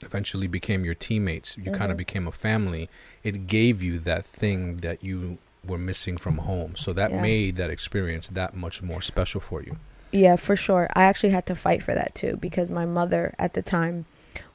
[0.02, 1.58] eventually became your teammates.
[1.58, 1.92] You kind Mhm.
[1.92, 2.90] of became a family.
[3.24, 6.76] It gave you that thing that you were missing from home.
[6.76, 7.22] So that Yeah.
[7.22, 9.78] made that experience that much more special for you.
[10.12, 10.88] Yeah, for sure.
[10.94, 14.06] I actually had to fight for that too because my mother at the time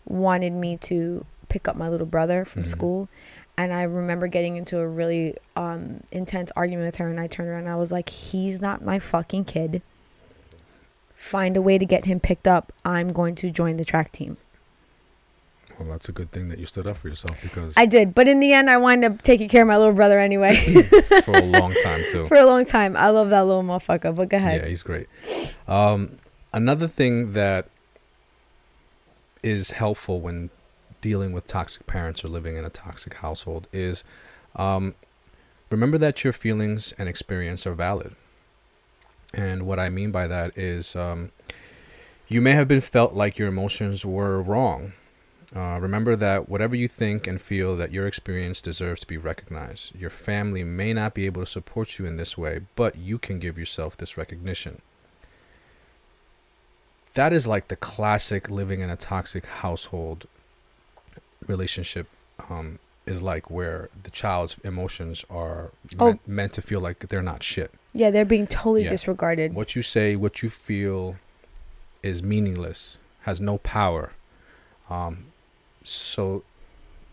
[0.07, 2.69] wanted me to pick up my little brother from Mhm.
[2.69, 3.09] school.
[3.57, 7.49] And I remember getting into a really um, intense argument with her, and I turned
[7.49, 9.83] around and I was like, He's not my fucking kid.
[11.15, 12.73] Find a way to get him picked up.
[12.85, 14.37] I'm going to join the track team.
[15.79, 18.29] Well, that's a good thing that you stood up for yourself because I did, but
[18.29, 20.57] in the end, I wound up taking care of my little brother anyway
[21.25, 22.25] for a long time too.
[22.29, 22.97] for a long time.
[22.97, 24.63] I love that little motherfucker, but go ahead.
[24.63, 25.09] Yeah, he's great.
[25.67, 26.19] Um,
[26.53, 27.69] another thing that
[29.43, 30.51] is helpful when
[31.05, 34.05] dealing with toxic parents or living in a toxic household is
[34.57, 34.95] um,
[35.69, 38.17] remember that your feelings and experience are valid.
[39.35, 41.31] And what I mean by that is um,
[42.27, 44.95] you may have been felt like your emotions were wrong.
[45.55, 49.95] Uh, remember that whatever you think and feel that your experience deserves to be recognized.
[49.95, 53.39] Your family may not be able to support you in this way, but you can
[53.39, 54.81] give yourself this recognition.
[57.13, 60.27] That is like the classic living in a toxic household
[61.47, 62.07] relationship
[62.51, 66.07] um, is like, where the child's emotions are Oh.
[66.07, 67.71] meant, meant to feel like they're not shit.
[67.93, 68.89] Yeah, they're being totally Yeah.
[68.91, 69.55] disregarded.
[69.55, 71.17] What you say, what you feel
[72.03, 74.13] is meaningless, has no power.
[74.91, 75.27] Um,
[75.83, 76.43] so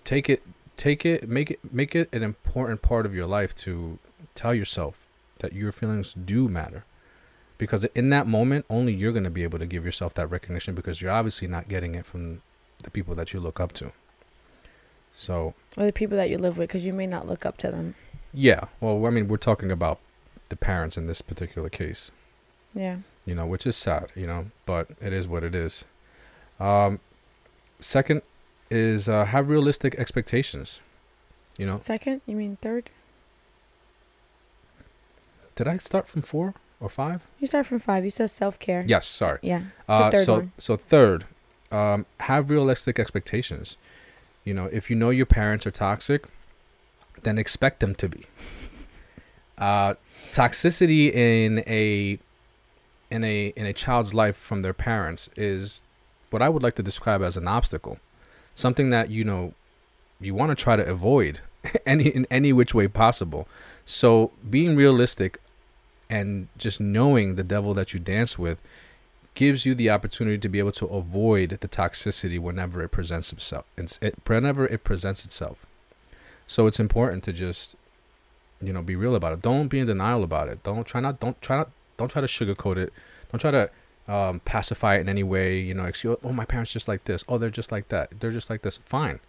[0.03, 0.41] take it,
[0.77, 3.99] take it, make it, make it an important part of your life to
[4.33, 5.05] tell yourself
[5.39, 6.83] that your feelings do matter.
[7.57, 10.73] Because in that moment, only you're going to be able to give yourself that recognition
[10.73, 12.41] because you're obviously not getting it from
[12.83, 13.91] the people that you look up to.
[15.13, 17.71] So, Or the people that you live with, because you may not look up to
[17.71, 17.95] them.
[18.33, 19.99] yeah, well, I mean, we're talking about
[20.49, 22.11] the parents in this particular case.
[22.73, 22.97] Yeah.
[23.25, 25.83] you know, which is sad, you know, but it is what it is.
[26.59, 26.99] Um,
[27.79, 28.21] second
[28.69, 30.79] is uh, have realistic expectations.
[31.57, 32.21] You know, Second?
[32.25, 32.89] You mean third?
[35.55, 37.21] did I start from four or five?
[37.39, 38.03] You start from five.
[38.03, 38.83] You said self care.
[38.87, 39.39] Yes, sorry.
[39.41, 39.63] Yeah.
[39.87, 40.51] Uh, so, one.
[40.57, 41.25] so third,
[41.71, 43.75] um, have realistic expectations.
[44.43, 46.27] You know, if you know your parents are toxic,
[47.23, 48.25] then expect them to be.
[49.57, 49.93] Uh,
[50.31, 52.17] toxicity in a
[53.11, 55.83] in a in a child's life from their parents is
[56.31, 57.99] what I would like to describe as an obstacle,
[58.55, 59.53] something that you know
[60.19, 61.41] you want to try to avoid
[61.85, 63.47] any in any which way possible.
[63.85, 65.39] So being realistic
[66.09, 68.59] and just knowing the devil that you dance with
[69.33, 73.65] gives you the opportunity to be able to avoid the toxicity whenever it presents itself.
[73.77, 75.65] It, whenever it presents itself.
[76.47, 77.75] So it's important to just,
[78.61, 79.41] you know, be real about it.
[79.41, 80.63] Don't be in denial about it.
[80.63, 81.19] Don't try not.
[81.19, 81.71] Don't try not.
[81.97, 82.93] Don't try to sugarcoat it.
[83.31, 83.69] Don't try to
[84.07, 85.57] um, pacify it in any way.
[85.59, 86.17] You know, excuse.
[86.23, 87.23] Oh, my parents just like this.
[87.29, 88.19] Oh, they're just like that.
[88.19, 88.79] They're just like this.
[88.85, 89.21] Fine.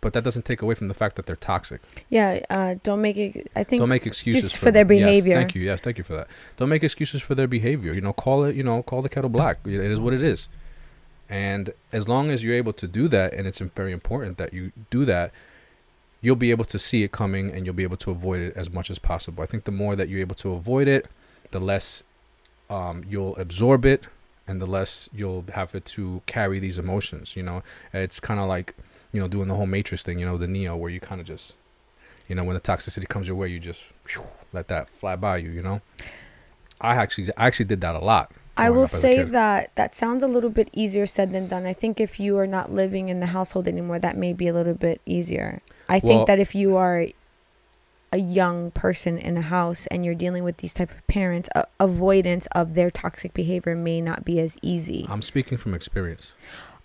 [0.00, 1.80] But that doesn't take away from the fact that they're toxic.
[2.10, 2.40] Yeah.
[2.50, 3.50] Uh, don't make it.
[3.56, 3.80] I think.
[3.80, 4.98] Don't make excuses just for their them.
[4.98, 5.34] Yes, behavior.
[5.34, 5.62] thank you.
[5.62, 6.28] Yes, thank you for that.
[6.56, 7.92] Don't make excuses for their behavior.
[7.92, 8.54] You know, call it.
[8.54, 9.58] You know, call the kettle black.
[9.64, 10.48] It is what it is.
[11.28, 14.70] And as long as you're able to do that, and it's very important that you
[14.90, 15.32] do that,
[16.20, 18.70] you'll be able to see it coming, and you'll be able to avoid it as
[18.70, 19.42] much as possible.
[19.42, 21.08] I think the more that you're able to avoid it,
[21.50, 22.04] the less
[22.70, 24.04] um, you'll absorb it,
[24.46, 27.34] and the less you'll have it to carry these emotions.
[27.34, 28.74] You know, it's kind of like
[29.16, 30.18] you know doing the whole Matrix thing.
[30.18, 31.54] You know, the Neo, where you kind of just
[32.28, 35.38] you know, when the toxicity comes your way, you just phew, let that fly by
[35.38, 35.50] you.
[35.50, 35.80] You know,
[36.82, 38.30] I actually, I actually did that a lot.
[38.58, 41.46] I will up as a say that that sounds a little bit easier said than
[41.46, 41.64] done.
[41.64, 44.52] I think if you are not living in the household anymore, that may be a
[44.52, 45.62] little bit easier.
[45.88, 47.06] I Well- think that if you are
[48.12, 51.48] a young person in a house and you're dealing with these type of parents,
[51.80, 55.06] avoidance of their toxic behavior may not be as easy.
[55.08, 56.34] I'm speaking from experience.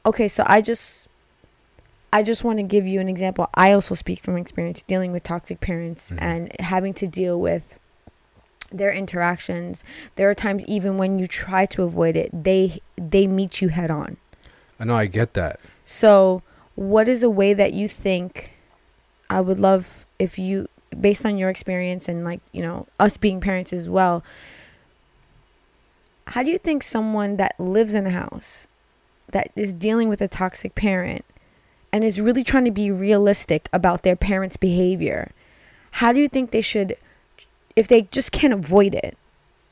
[0.04, 1.08] okay so i just
[2.13, 5.24] i just want to give you an example i also speak from experience dealing with
[5.24, 6.17] toxic parents Mhm.
[6.21, 7.78] and having to deal with
[8.71, 9.84] their interactions
[10.15, 13.92] there are times even when you try to avoid it they they meet you head
[13.92, 14.17] on
[14.79, 15.60] I know I get that.
[15.83, 16.42] so
[16.75, 18.52] what is a way that you think
[19.29, 20.67] i would love if you
[21.00, 24.23] based on your experience and like you know us being parents as well
[26.27, 28.67] how do you think someone that lives in a house
[29.31, 31.25] that is dealing with a toxic parent
[31.94, 35.31] and is really trying to be realistic about their parents behavior
[35.92, 36.96] how do you think they should
[37.75, 39.17] if they just can't avoid it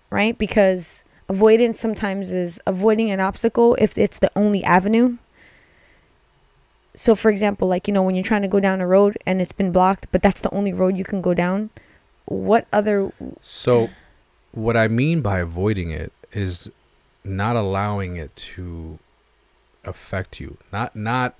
[0.09, 5.17] right because avoidance sometimes is avoiding an obstacle if it's the only avenue
[6.95, 9.41] so for example like you know when you're trying to go down a road and
[9.41, 11.69] it's been blocked but that's the only road you can go down
[12.29, 13.11] what other
[13.41, 13.89] So,
[14.51, 16.71] what I mean by avoiding it is
[17.23, 18.99] not allowing it to
[19.83, 20.57] affect you.
[20.71, 21.35] Not not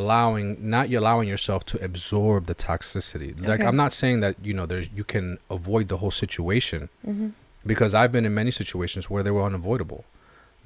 [0.00, 3.30] allowing not you allowing yourself to absorb the toxicity.
[3.40, 3.68] Like Okay.
[3.68, 5.26] I'm not saying that you know there's you can
[5.58, 7.28] avoid the whole situation Mm-hmm.
[7.72, 10.04] because I've been in many situations where they were unavoidable.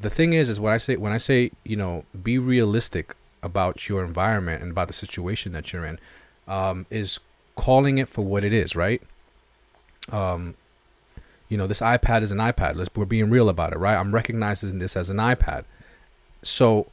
[0.07, 1.39] The thing is, is when I say when I say
[1.72, 1.93] you know
[2.31, 3.07] be realistic
[3.51, 5.97] about your environment and about the situation that you're in,
[6.57, 7.20] um, is
[7.57, 9.01] calling it for what it is, right?
[10.11, 10.55] Um,
[11.49, 12.76] you know, this iPad is an iPad.
[12.76, 13.97] Let's we're being real about it, right?
[14.01, 15.64] I'm recognizing this as an iPad.
[16.43, 16.87] So,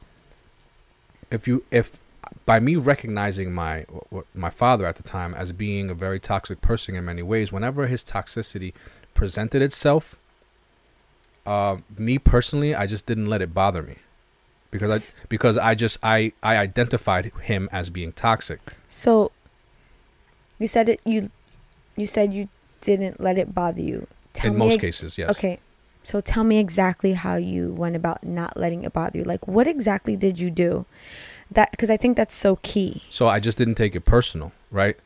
[1.30, 1.98] if you if
[2.46, 3.86] by me recognizing my
[4.34, 7.86] my father at the time as being a very toxic person in many ways, whenever
[7.86, 8.72] his toxicity
[9.14, 10.16] presented itself,
[11.46, 13.96] uh, me personally, I just didn't let it bother me
[14.70, 18.60] because I because I just I I identified him as being toxic.
[18.88, 19.32] So
[20.58, 21.30] you said it you
[21.96, 22.48] you said you
[22.80, 24.06] didn't let it bother you.
[24.32, 25.30] Tell in most ex- cases, yes.
[25.30, 25.58] Okay.
[26.02, 29.24] So tell me exactly how you went about not letting it bother you.
[29.24, 30.86] Like what exactly did you do?
[31.50, 33.02] That cuz I think that's so key.
[33.10, 34.96] So I just didn't take it personal, right?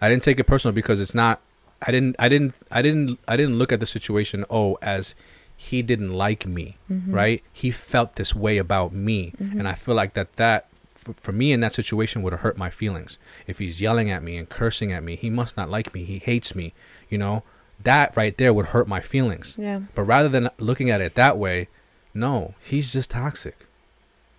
[0.00, 1.40] I didn't take it personal because it's not.
[1.86, 2.16] I didn't.
[2.18, 2.54] I didn't.
[2.70, 3.18] I didn't.
[3.26, 4.44] I didn't look at the situation.
[4.50, 5.14] Oh, as
[5.56, 7.12] he didn't like me, Mm-hmm.
[7.12, 7.42] right?
[7.52, 10.36] He felt this way about me, and I feel like that.
[10.36, 13.18] That for, for me in that situation would have hurt my feelings.
[13.46, 16.04] If he's yelling at me and cursing at me, he must not like me.
[16.04, 16.74] He hates me.
[17.08, 17.42] You know,
[17.82, 19.56] that right there would hurt my feelings.
[19.58, 19.80] Yeah.
[19.96, 21.68] But rather than looking at it that way,
[22.14, 23.66] no, he's just toxic.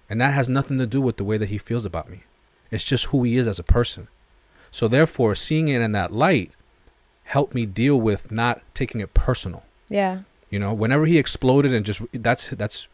[0.10, 2.24] And that has nothing to do with the way that he feels about me.
[2.72, 4.08] It's just who he is as a person.
[4.72, 6.52] So therefore, seeing it in that light
[7.24, 9.64] helped me deal with not taking it personal.
[9.88, 10.22] Yeah.
[10.50, 12.88] You know, whenever he exploded and just that's that's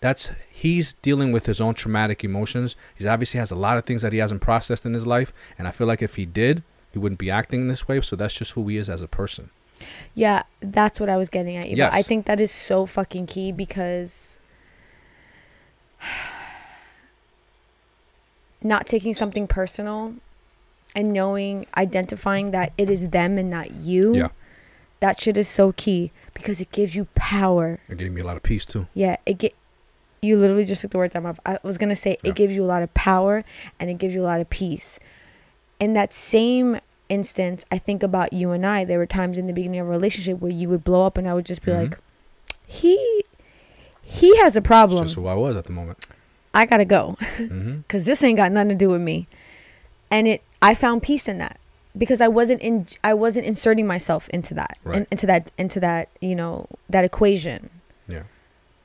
[0.00, 2.74] that's he's dealing with his own traumatic emotions.
[2.96, 5.68] He obviously has a lot of things that he hasn't processed in his life, and
[5.68, 8.00] I feel like if he did, he wouldn't be acting this way.
[8.00, 9.50] So that's just who he is as a person.
[10.14, 11.66] Yeah, that's what I was getting at.
[11.66, 11.76] Ivo.
[11.76, 11.94] Yes.
[11.94, 14.40] I think that is so fucking key because
[18.62, 20.14] not taking something personal
[20.94, 24.16] and knowing, identifying that it is them and not you.
[24.16, 24.28] Yeah.
[25.00, 27.78] That shit is so key because it gives you power.
[27.88, 28.86] It gave me a lot of peace too.
[28.94, 29.54] Yeah, it get
[30.22, 31.40] you literally just took the words out of my mouth.
[31.46, 32.30] I was gonna say Yeah.
[32.30, 33.42] it gives you a lot of power
[33.78, 34.98] and it gives you a lot of peace.
[35.78, 38.84] In that same instance, I think about you and I.
[38.84, 41.26] There were times in the beginning of a relationship where you would blow up and
[41.26, 41.78] I would just be Mhm.
[41.82, 41.98] like,
[42.66, 43.24] He
[44.02, 45.04] he has a It's problem.
[45.04, 46.04] just who I was at the moment.
[46.54, 47.16] I gotta go.
[47.36, 49.26] hmm Cause this ain't got nothing to do with me.
[50.10, 51.58] And it I found peace in that.
[51.98, 54.78] Because I wasn't in I wasn't inserting myself into that.
[54.84, 55.06] in- Right.
[55.10, 57.70] into that into that, you know, that equation.
[58.08, 58.22] Yeah.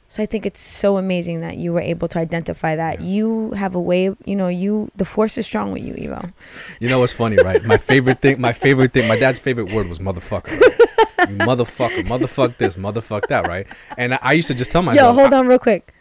[0.09, 3.01] So I think it's so amazing that you were able to identify that.
[3.01, 3.07] Yeah.
[3.07, 6.31] You have a way, you know, you the force is strong with you, Ivo.
[6.79, 7.63] You know what's funny, right?
[7.63, 10.59] My favorite thing, my favorite thing, my dad's favorite word was motherfucker.
[10.59, 11.29] Right?
[11.29, 13.65] You motherfucker, motherfuck this, motherfuck that, right?
[13.97, 15.91] And I, I used to just tell my Yo, hold on real quick.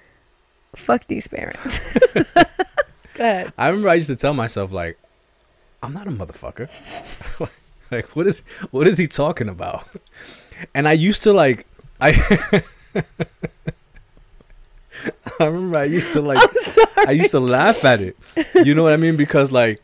[0.74, 1.98] Fuck these parents.
[3.14, 3.52] Go ahead.
[3.56, 4.98] I remember I used to tell myself like,
[5.82, 6.68] I'm not a motherfucker.
[7.90, 9.86] like, what is what is he talking about?
[10.74, 11.66] And I used to like,
[12.00, 12.62] I.
[15.40, 16.48] I remember I used to like
[16.96, 18.16] I used to laugh at it.
[18.54, 19.16] You know what I mean?
[19.16, 19.82] Because like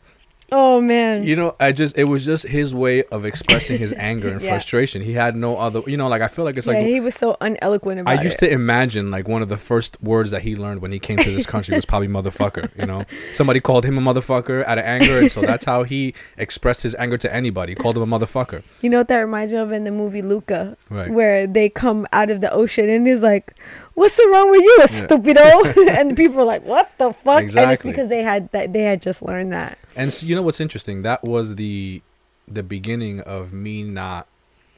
[0.53, 1.23] Oh man.
[1.23, 4.49] you know, I just it was just his way of expressing his anger and Yeah.
[4.51, 5.01] frustration.
[5.01, 7.15] He had no other you know, like I feel like it's yeah, like he was
[7.15, 8.47] so uneloquent about I used it.
[8.47, 11.31] to imagine like one of the first words that he learned when he came to
[11.31, 13.05] this country was probably motherfucker, you know.
[13.33, 16.95] Somebody called him a motherfucker out of anger and so that's how he expressed his
[16.95, 17.71] anger to anybody.
[17.71, 18.61] He called him a motherfucker.
[18.81, 21.09] You know what that reminds me of in the movie Luca, Right.
[21.11, 23.55] where they come out of the ocean and he's like,
[23.93, 24.85] "What's the wrong with you, Yeah.
[24.85, 28.81] stupido?" and people are like, "What the fuck?" And it's because they had that they
[28.83, 29.77] had just learned that.
[29.95, 31.03] And so, you know what's interesting?
[31.03, 32.01] That was the
[32.47, 34.27] the beginning of me not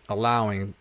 [0.10, 0.74] allowing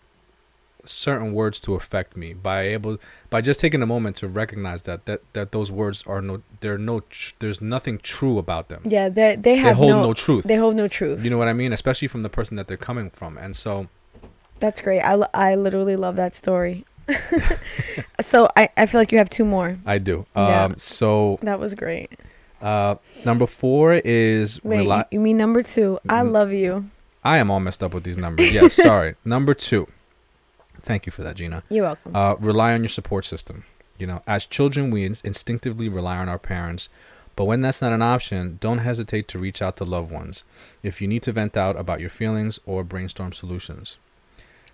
[0.84, 2.98] certain words to affect me by able
[3.30, 6.76] by just taking a moment to recognize that that that those words are no they're
[6.78, 8.82] no tr- there's nothing true about them.
[8.84, 10.44] Yeah, they they have hold no, no truth.
[10.44, 11.22] They hold no truth.
[11.22, 11.72] You know what I mean?
[11.72, 13.38] Especially from the person that they're coming from.
[13.38, 13.88] And so
[14.58, 15.02] That's great.
[15.02, 16.84] I, I literally love that story.
[18.20, 19.76] so I, I feel like you have two more.
[19.86, 20.26] I do.
[20.36, 20.64] Yeah.
[20.64, 22.10] Um so That was great.
[22.60, 22.94] uh
[23.24, 25.98] number 4 is Wait, you, mean number two?
[26.08, 26.32] I Mm.
[26.32, 26.90] love you.
[27.24, 28.52] I am all messed up with these numbers.
[28.52, 29.14] Yes, sorry.
[29.24, 29.86] Number 2.
[30.82, 31.62] Thank you for that, Jeanna.
[31.68, 32.16] You're welcome.
[32.16, 33.62] uh, rely on your support system.
[33.98, 36.88] You know, as children, we ins- instinctively rely on our parents,
[37.36, 40.42] but when that's not an option, don't hesitate to reach out to loved ones
[40.82, 43.96] if you need to vent out about your feelings or brainstorm solutions.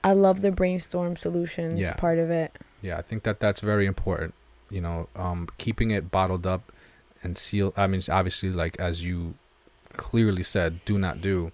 [0.09, 1.93] I love the brainstorm solutions Yeah.
[1.95, 2.53] part of it.
[2.83, 4.35] Yeah, I think that that's very important.
[4.71, 6.73] You know, um, keeping it bottled up
[7.23, 7.75] and sealed.
[7.77, 9.35] I mean, obviously, like as you
[9.95, 11.53] clearly said, do not do.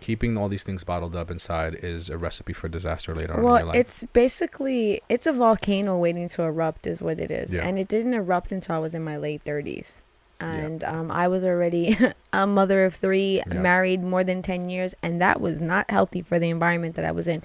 [0.00, 3.44] keeping all these things bottled up inside is a recipe for disaster later on in
[3.44, 3.76] your life.
[3.76, 7.66] it's basically it's a volcano waiting to erupt, is what it is, Yeah.
[7.66, 10.02] and it didn't erupt until I was in my late thirties,
[10.40, 10.46] Yeah.
[10.54, 11.96] and um, I was already
[12.32, 13.60] a mother of three, Yeah.
[13.60, 17.12] married more than ten years, and that was not healthy for the environment that I
[17.12, 17.42] was in,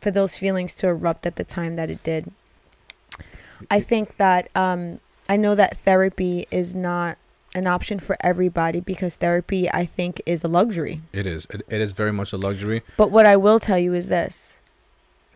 [0.00, 2.30] for those feelings to erupt at the time that it did.
[3.70, 7.16] I think that um, I know that therapy is not
[7.54, 11.00] an option for everybody because therapy, I think, is a luxury.
[11.12, 11.46] It is.
[11.50, 12.82] It, it is very much a luxury.
[12.98, 14.60] But what I will tell you is this: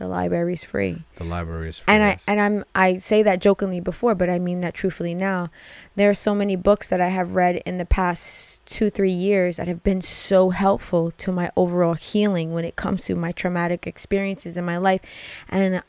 [0.00, 1.04] the library's free.
[1.16, 1.92] The library is free.
[1.94, 5.50] and I and I'm I say that jokingly before, but I mean that truthfully now.
[5.94, 9.58] There are so many books that I have read in the past two three years
[9.58, 13.86] that have been so helpful to my overall healing when it comes to my traumatic
[13.86, 15.02] experiences in my life,
[15.50, 15.82] and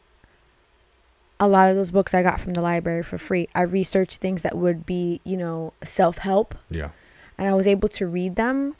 [1.39, 3.47] a lot of those books I got from the library for free.
[3.55, 6.89] I researched things that would be you know self help, yeah.
[7.37, 8.75] and I was able to read them,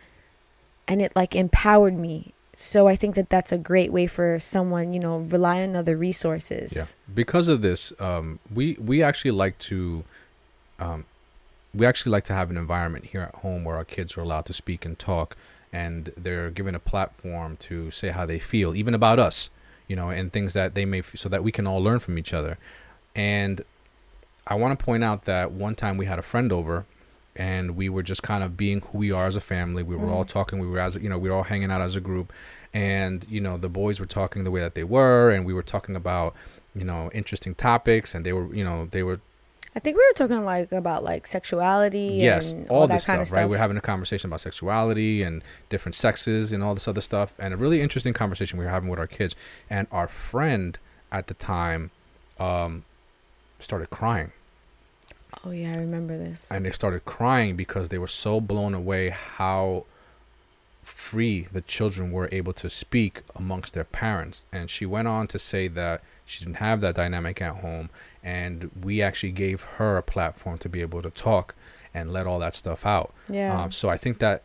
[0.89, 2.33] and it like empowered me.
[2.55, 5.97] So I think that that's a great way for someone, you know, rely on other
[5.97, 6.73] resources.
[6.75, 6.85] Yeah.
[7.13, 10.03] Because of this, um, we we actually like to,
[10.79, 11.05] um,
[11.73, 14.45] we actually like to have an environment here at home where our kids are allowed
[14.45, 15.35] to speak and talk,
[15.71, 19.49] and they're given a platform to say how they feel, even about us,
[19.87, 22.17] you know, and things that they may, f- so that we can all learn from
[22.17, 22.57] each other.
[23.15, 23.61] And
[24.45, 26.85] I want to point out that one time we had a friend over,
[27.35, 29.83] and we were just kind of being who we are as a family.
[29.83, 30.59] We were all talking.
[30.59, 32.33] We were as you know, we were all hanging out as a group,
[32.73, 35.63] and you know, the boys were talking the way that they were, and we were
[35.63, 36.35] talking about
[36.75, 39.19] you know interesting topics, and they were you know they were
[39.75, 43.05] I think we were talking like about like sexuality yes and all, all, that this
[43.05, 43.37] kind stuff, of stuff.
[43.37, 43.49] right.
[43.49, 47.53] We're having a conversation about sexuality and different sexes and all this other stuff, and
[47.53, 49.35] a really interesting conversation we were having with our kids.
[49.69, 50.77] And our friend
[51.11, 51.91] at the time
[52.37, 52.83] um,
[53.59, 54.33] started crying.
[55.45, 56.49] Oh yeah, I remember this.
[56.51, 59.85] and they started crying because they were so blown away how
[60.83, 65.37] free the children were able to speak amongst their parents and she went on to
[65.37, 67.87] say that she didn't have that dynamic at home
[68.23, 71.53] and we actually gave her a platform to be able to talk
[71.93, 73.61] and let all that stuff out Yeah.
[73.63, 74.41] um, so i think that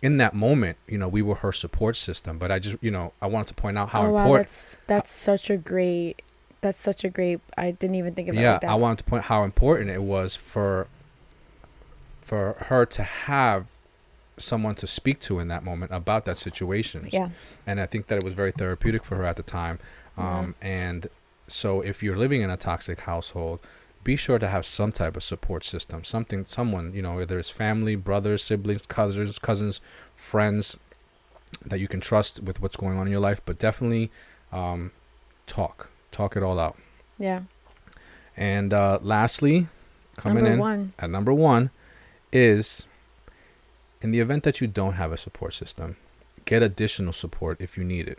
[0.00, 3.12] in that moment you know we were her support system but i just you know
[3.20, 6.22] i wanted to point out how oh wow, important that's that's such a great
[6.60, 8.70] that's such a great I didn't even think it yeah like that.
[8.70, 10.86] i wanted to point how important it was for
[12.20, 13.66] for her to have
[14.36, 17.28] someone to speak to in that moment about that situation yeah.
[17.66, 19.78] and i think that it was very therapeutic for her at the time
[20.16, 21.06] um, and
[21.46, 23.60] so if you're living in a toxic household
[24.02, 27.50] be sure to have some type of support system something someone you know whether it's
[27.50, 29.80] family brothers siblings cousins cousins
[30.14, 30.78] friends
[31.66, 34.10] that you can trust with what's going on in your life but definitely
[34.52, 34.90] um,
[35.46, 35.89] talk
[36.20, 36.76] talk it all out
[37.18, 37.40] Yeah.
[38.36, 39.56] and uh, lastly,
[40.16, 40.92] coming Number in one.
[40.98, 41.70] at number one
[42.32, 42.86] is
[44.02, 45.96] in the event that you don't have a support system,
[46.44, 48.18] get additional support if you need it.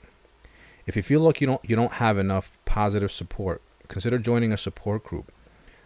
[0.88, 4.58] If you feel like you don't you don't have enough positive support, consider joining a
[4.58, 5.28] support group.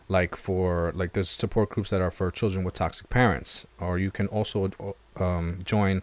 [0.07, 4.11] Like for like there's support groups that are for children with toxic parents, or you
[4.17, 4.59] can also
[5.17, 6.01] um, join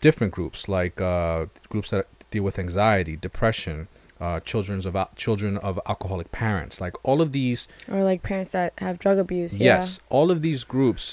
[0.00, 3.88] different groups like uh, groups that deal with anxiety, depression,
[4.24, 4.94] uh, children's of
[5.24, 6.74] children of alcoholic parents.
[6.84, 7.60] Like all of these
[7.92, 9.52] Or like parents that have drug abuse.
[9.58, 9.76] Yeah.
[9.76, 11.04] Yes, all of these groups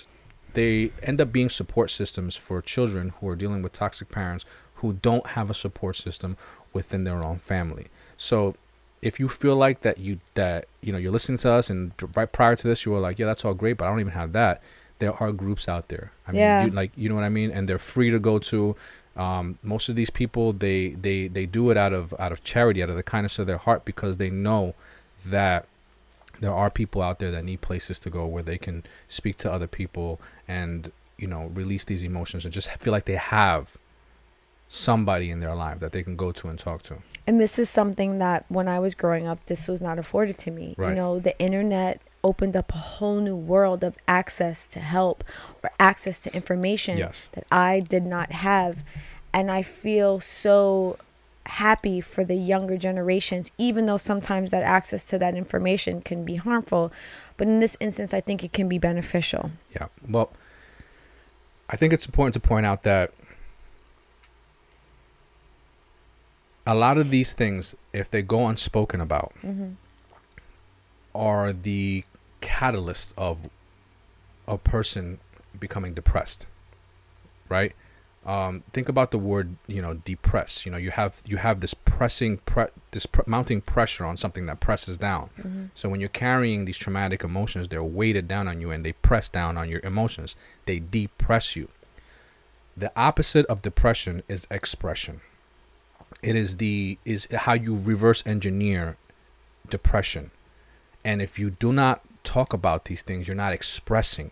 [0.54, 4.44] they end up being support systems for children who are dealing with toxic parents
[4.80, 6.32] who don't have a support system
[6.78, 7.86] within their own family.
[8.18, 8.56] So
[9.02, 12.32] if you feel like that you that you know you're listening to us and right
[12.40, 14.32] prior to this you were like yeah that's all great but I don't even have
[14.42, 14.56] that
[15.00, 16.66] there are groups out there I mean Yeah.
[16.66, 18.76] you, like you know what I mean and they're free to go to
[19.16, 22.82] um, most of these people they they they do it out of out of charity
[22.82, 24.74] out of the kindness of their heart because they know
[25.26, 25.66] that
[26.40, 29.52] there are people out there that need places to go where they can speak to
[29.52, 33.78] other people and you know release these emotions and just feel like they have
[34.68, 36.96] somebody in their life that they can go to and talk to
[37.28, 40.52] And this is something that when I was growing up, this was not afforded to
[40.52, 40.76] me.
[40.78, 40.92] Right.
[40.92, 45.24] You know, the internet opened up a whole new world of access to help
[45.64, 47.30] or access to information Yes.
[47.34, 48.84] that I did not have.
[49.34, 50.98] And I feel so
[51.46, 56.36] happy for the younger generations, even though sometimes that access to that information can be
[56.36, 56.92] harmful.
[57.38, 59.52] But in this instance, I think it can be beneficial.
[59.76, 60.30] yeah well
[61.70, 63.14] i think it's important to point out that
[66.68, 69.72] a lot of these things if they go unspoken about mm-hmm.
[71.16, 72.04] are the
[72.42, 73.50] catalyst of
[74.48, 75.20] a person
[75.60, 76.46] becoming depressed
[77.52, 77.74] right?
[78.26, 80.66] Um, think about the word you know depress.
[80.66, 84.46] You know you have you have this pressing pre- this pr- mounting pressure on something
[84.46, 85.30] that presses down.
[85.74, 89.28] So when you're carrying these traumatic emotions they're weighted down on you and they press
[89.28, 90.36] down on your emotions.
[90.66, 91.68] They depress you.
[92.78, 95.22] The opposite of depression is expression.
[96.22, 98.98] It is the is how you reverse engineer
[99.68, 100.30] depression.
[101.04, 104.32] And if you do not talk about these things, you're not expressing.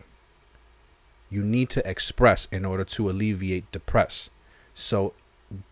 [1.28, 4.30] You need to express in order to alleviate depress.
[4.74, 5.14] So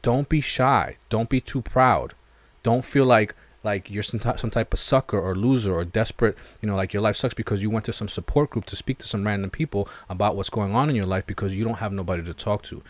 [0.02, 0.96] don't be shy.
[1.08, 2.14] Don't be too proud.
[2.62, 6.68] Don't feel like like you're some, some type of sucker or loser or desperate, you
[6.68, 9.08] know, like your life sucks because you went to some support group to speak to
[9.08, 12.22] some random people about what's going on in your life because you don't have nobody
[12.22, 12.82] to talk to.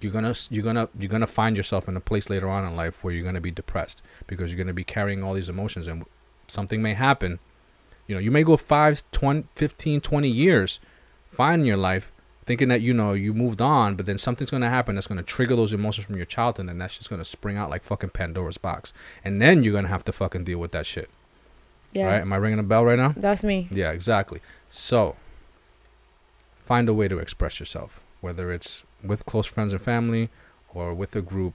[0.00, 3.02] You're gonna you're gonna you're gonna find yourself in a place later on in life
[3.02, 6.04] where you're gonna be depressed because you're gonna be carrying all these emotions and
[6.46, 7.38] something may happen.
[8.10, 10.80] You know, you may go 5, 20, 15, 20 years
[11.30, 12.10] fine in your life
[12.44, 15.54] thinking that you know you moved on, but then something's gonna happen that's gonna trigger
[15.54, 18.92] those emotions from your childhood, and that's just gonna spring out like fucking Pandora's box,
[19.24, 21.08] and then you're gonna have to fucking deal with that shit.
[21.92, 22.06] Yeah.
[22.06, 22.20] Right?
[22.22, 23.14] Am I ringing a bell right now?
[23.16, 23.68] That's me.
[23.70, 24.40] Yeah, exactly.
[24.68, 25.14] So
[26.62, 30.30] find a way to express yourself, whether it's with close friends and family
[30.74, 31.54] or with a group.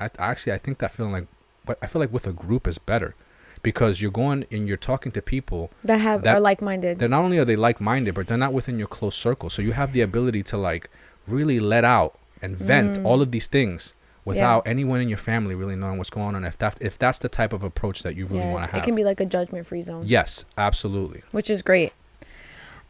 [0.00, 1.28] I actually I think that feeling like,
[1.64, 3.14] but I feel like with a group is better
[3.62, 6.98] because you're going and you're talking to people that have that- are like minded.
[6.98, 9.72] they're not only are they like-minded but they're not within your close circle so you
[9.72, 10.88] have the ability to like
[11.28, 13.04] really let out and vent Mm.
[13.06, 13.94] all of these things
[14.24, 17.28] without anyone in your family really knowing what's going on if that if that's the
[17.28, 19.26] type of approach that you really Yeah, want to have, it can be like a
[19.26, 20.04] judgment free zone.
[20.06, 21.92] yes absolutely Which is great.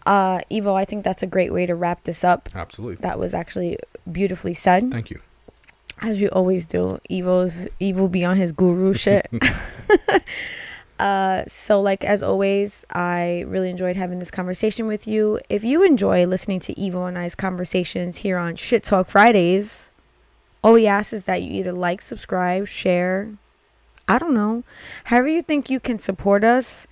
[0.04, 2.48] Uh Ivo, I think that's a great way to wrap this up.
[2.54, 3.78] absolutely That was actually
[4.10, 4.90] beautifully said.
[4.90, 5.20] thank you
[6.02, 7.00] As you always do.
[7.08, 9.30] Ivo's evil be on his guru shit.
[11.02, 15.40] Uh, so like as always, I really enjoyed having this conversation with you.
[15.48, 19.90] If you enjoy listening to Evo and I's conversations here on Shit Talk Fridays,
[20.62, 23.32] all we ask is that you either like, subscribe, share.
[24.06, 24.62] I don't know.
[25.04, 26.86] However you think you can support us.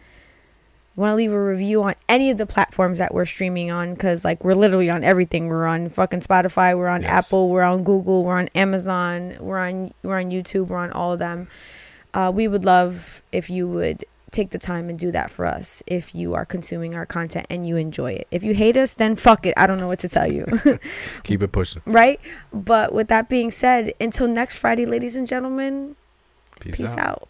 [0.96, 4.24] Want to leave a review on any of the platforms that we're streaming on because
[4.24, 5.46] like we're literally on everything.
[5.48, 7.26] We're on fucking Spotify, we're on Yes.
[7.26, 11.12] Apple, we're on Google, we're on Amazon, we're on we're on YouTube, we're on all
[11.12, 11.48] of them.
[12.12, 15.82] Uh, we would love if you would take the time and do that for us
[15.86, 18.28] if you are consuming our content and you enjoy it.
[18.30, 19.54] If you hate us, then fuck it.
[19.56, 20.46] I don't know what to tell you.
[21.24, 22.20] keep it pushing right?
[22.52, 25.96] But with that being said, until next Friday, ladies and gentlemen,
[26.60, 26.98] peace, peace out.
[26.98, 27.28] out.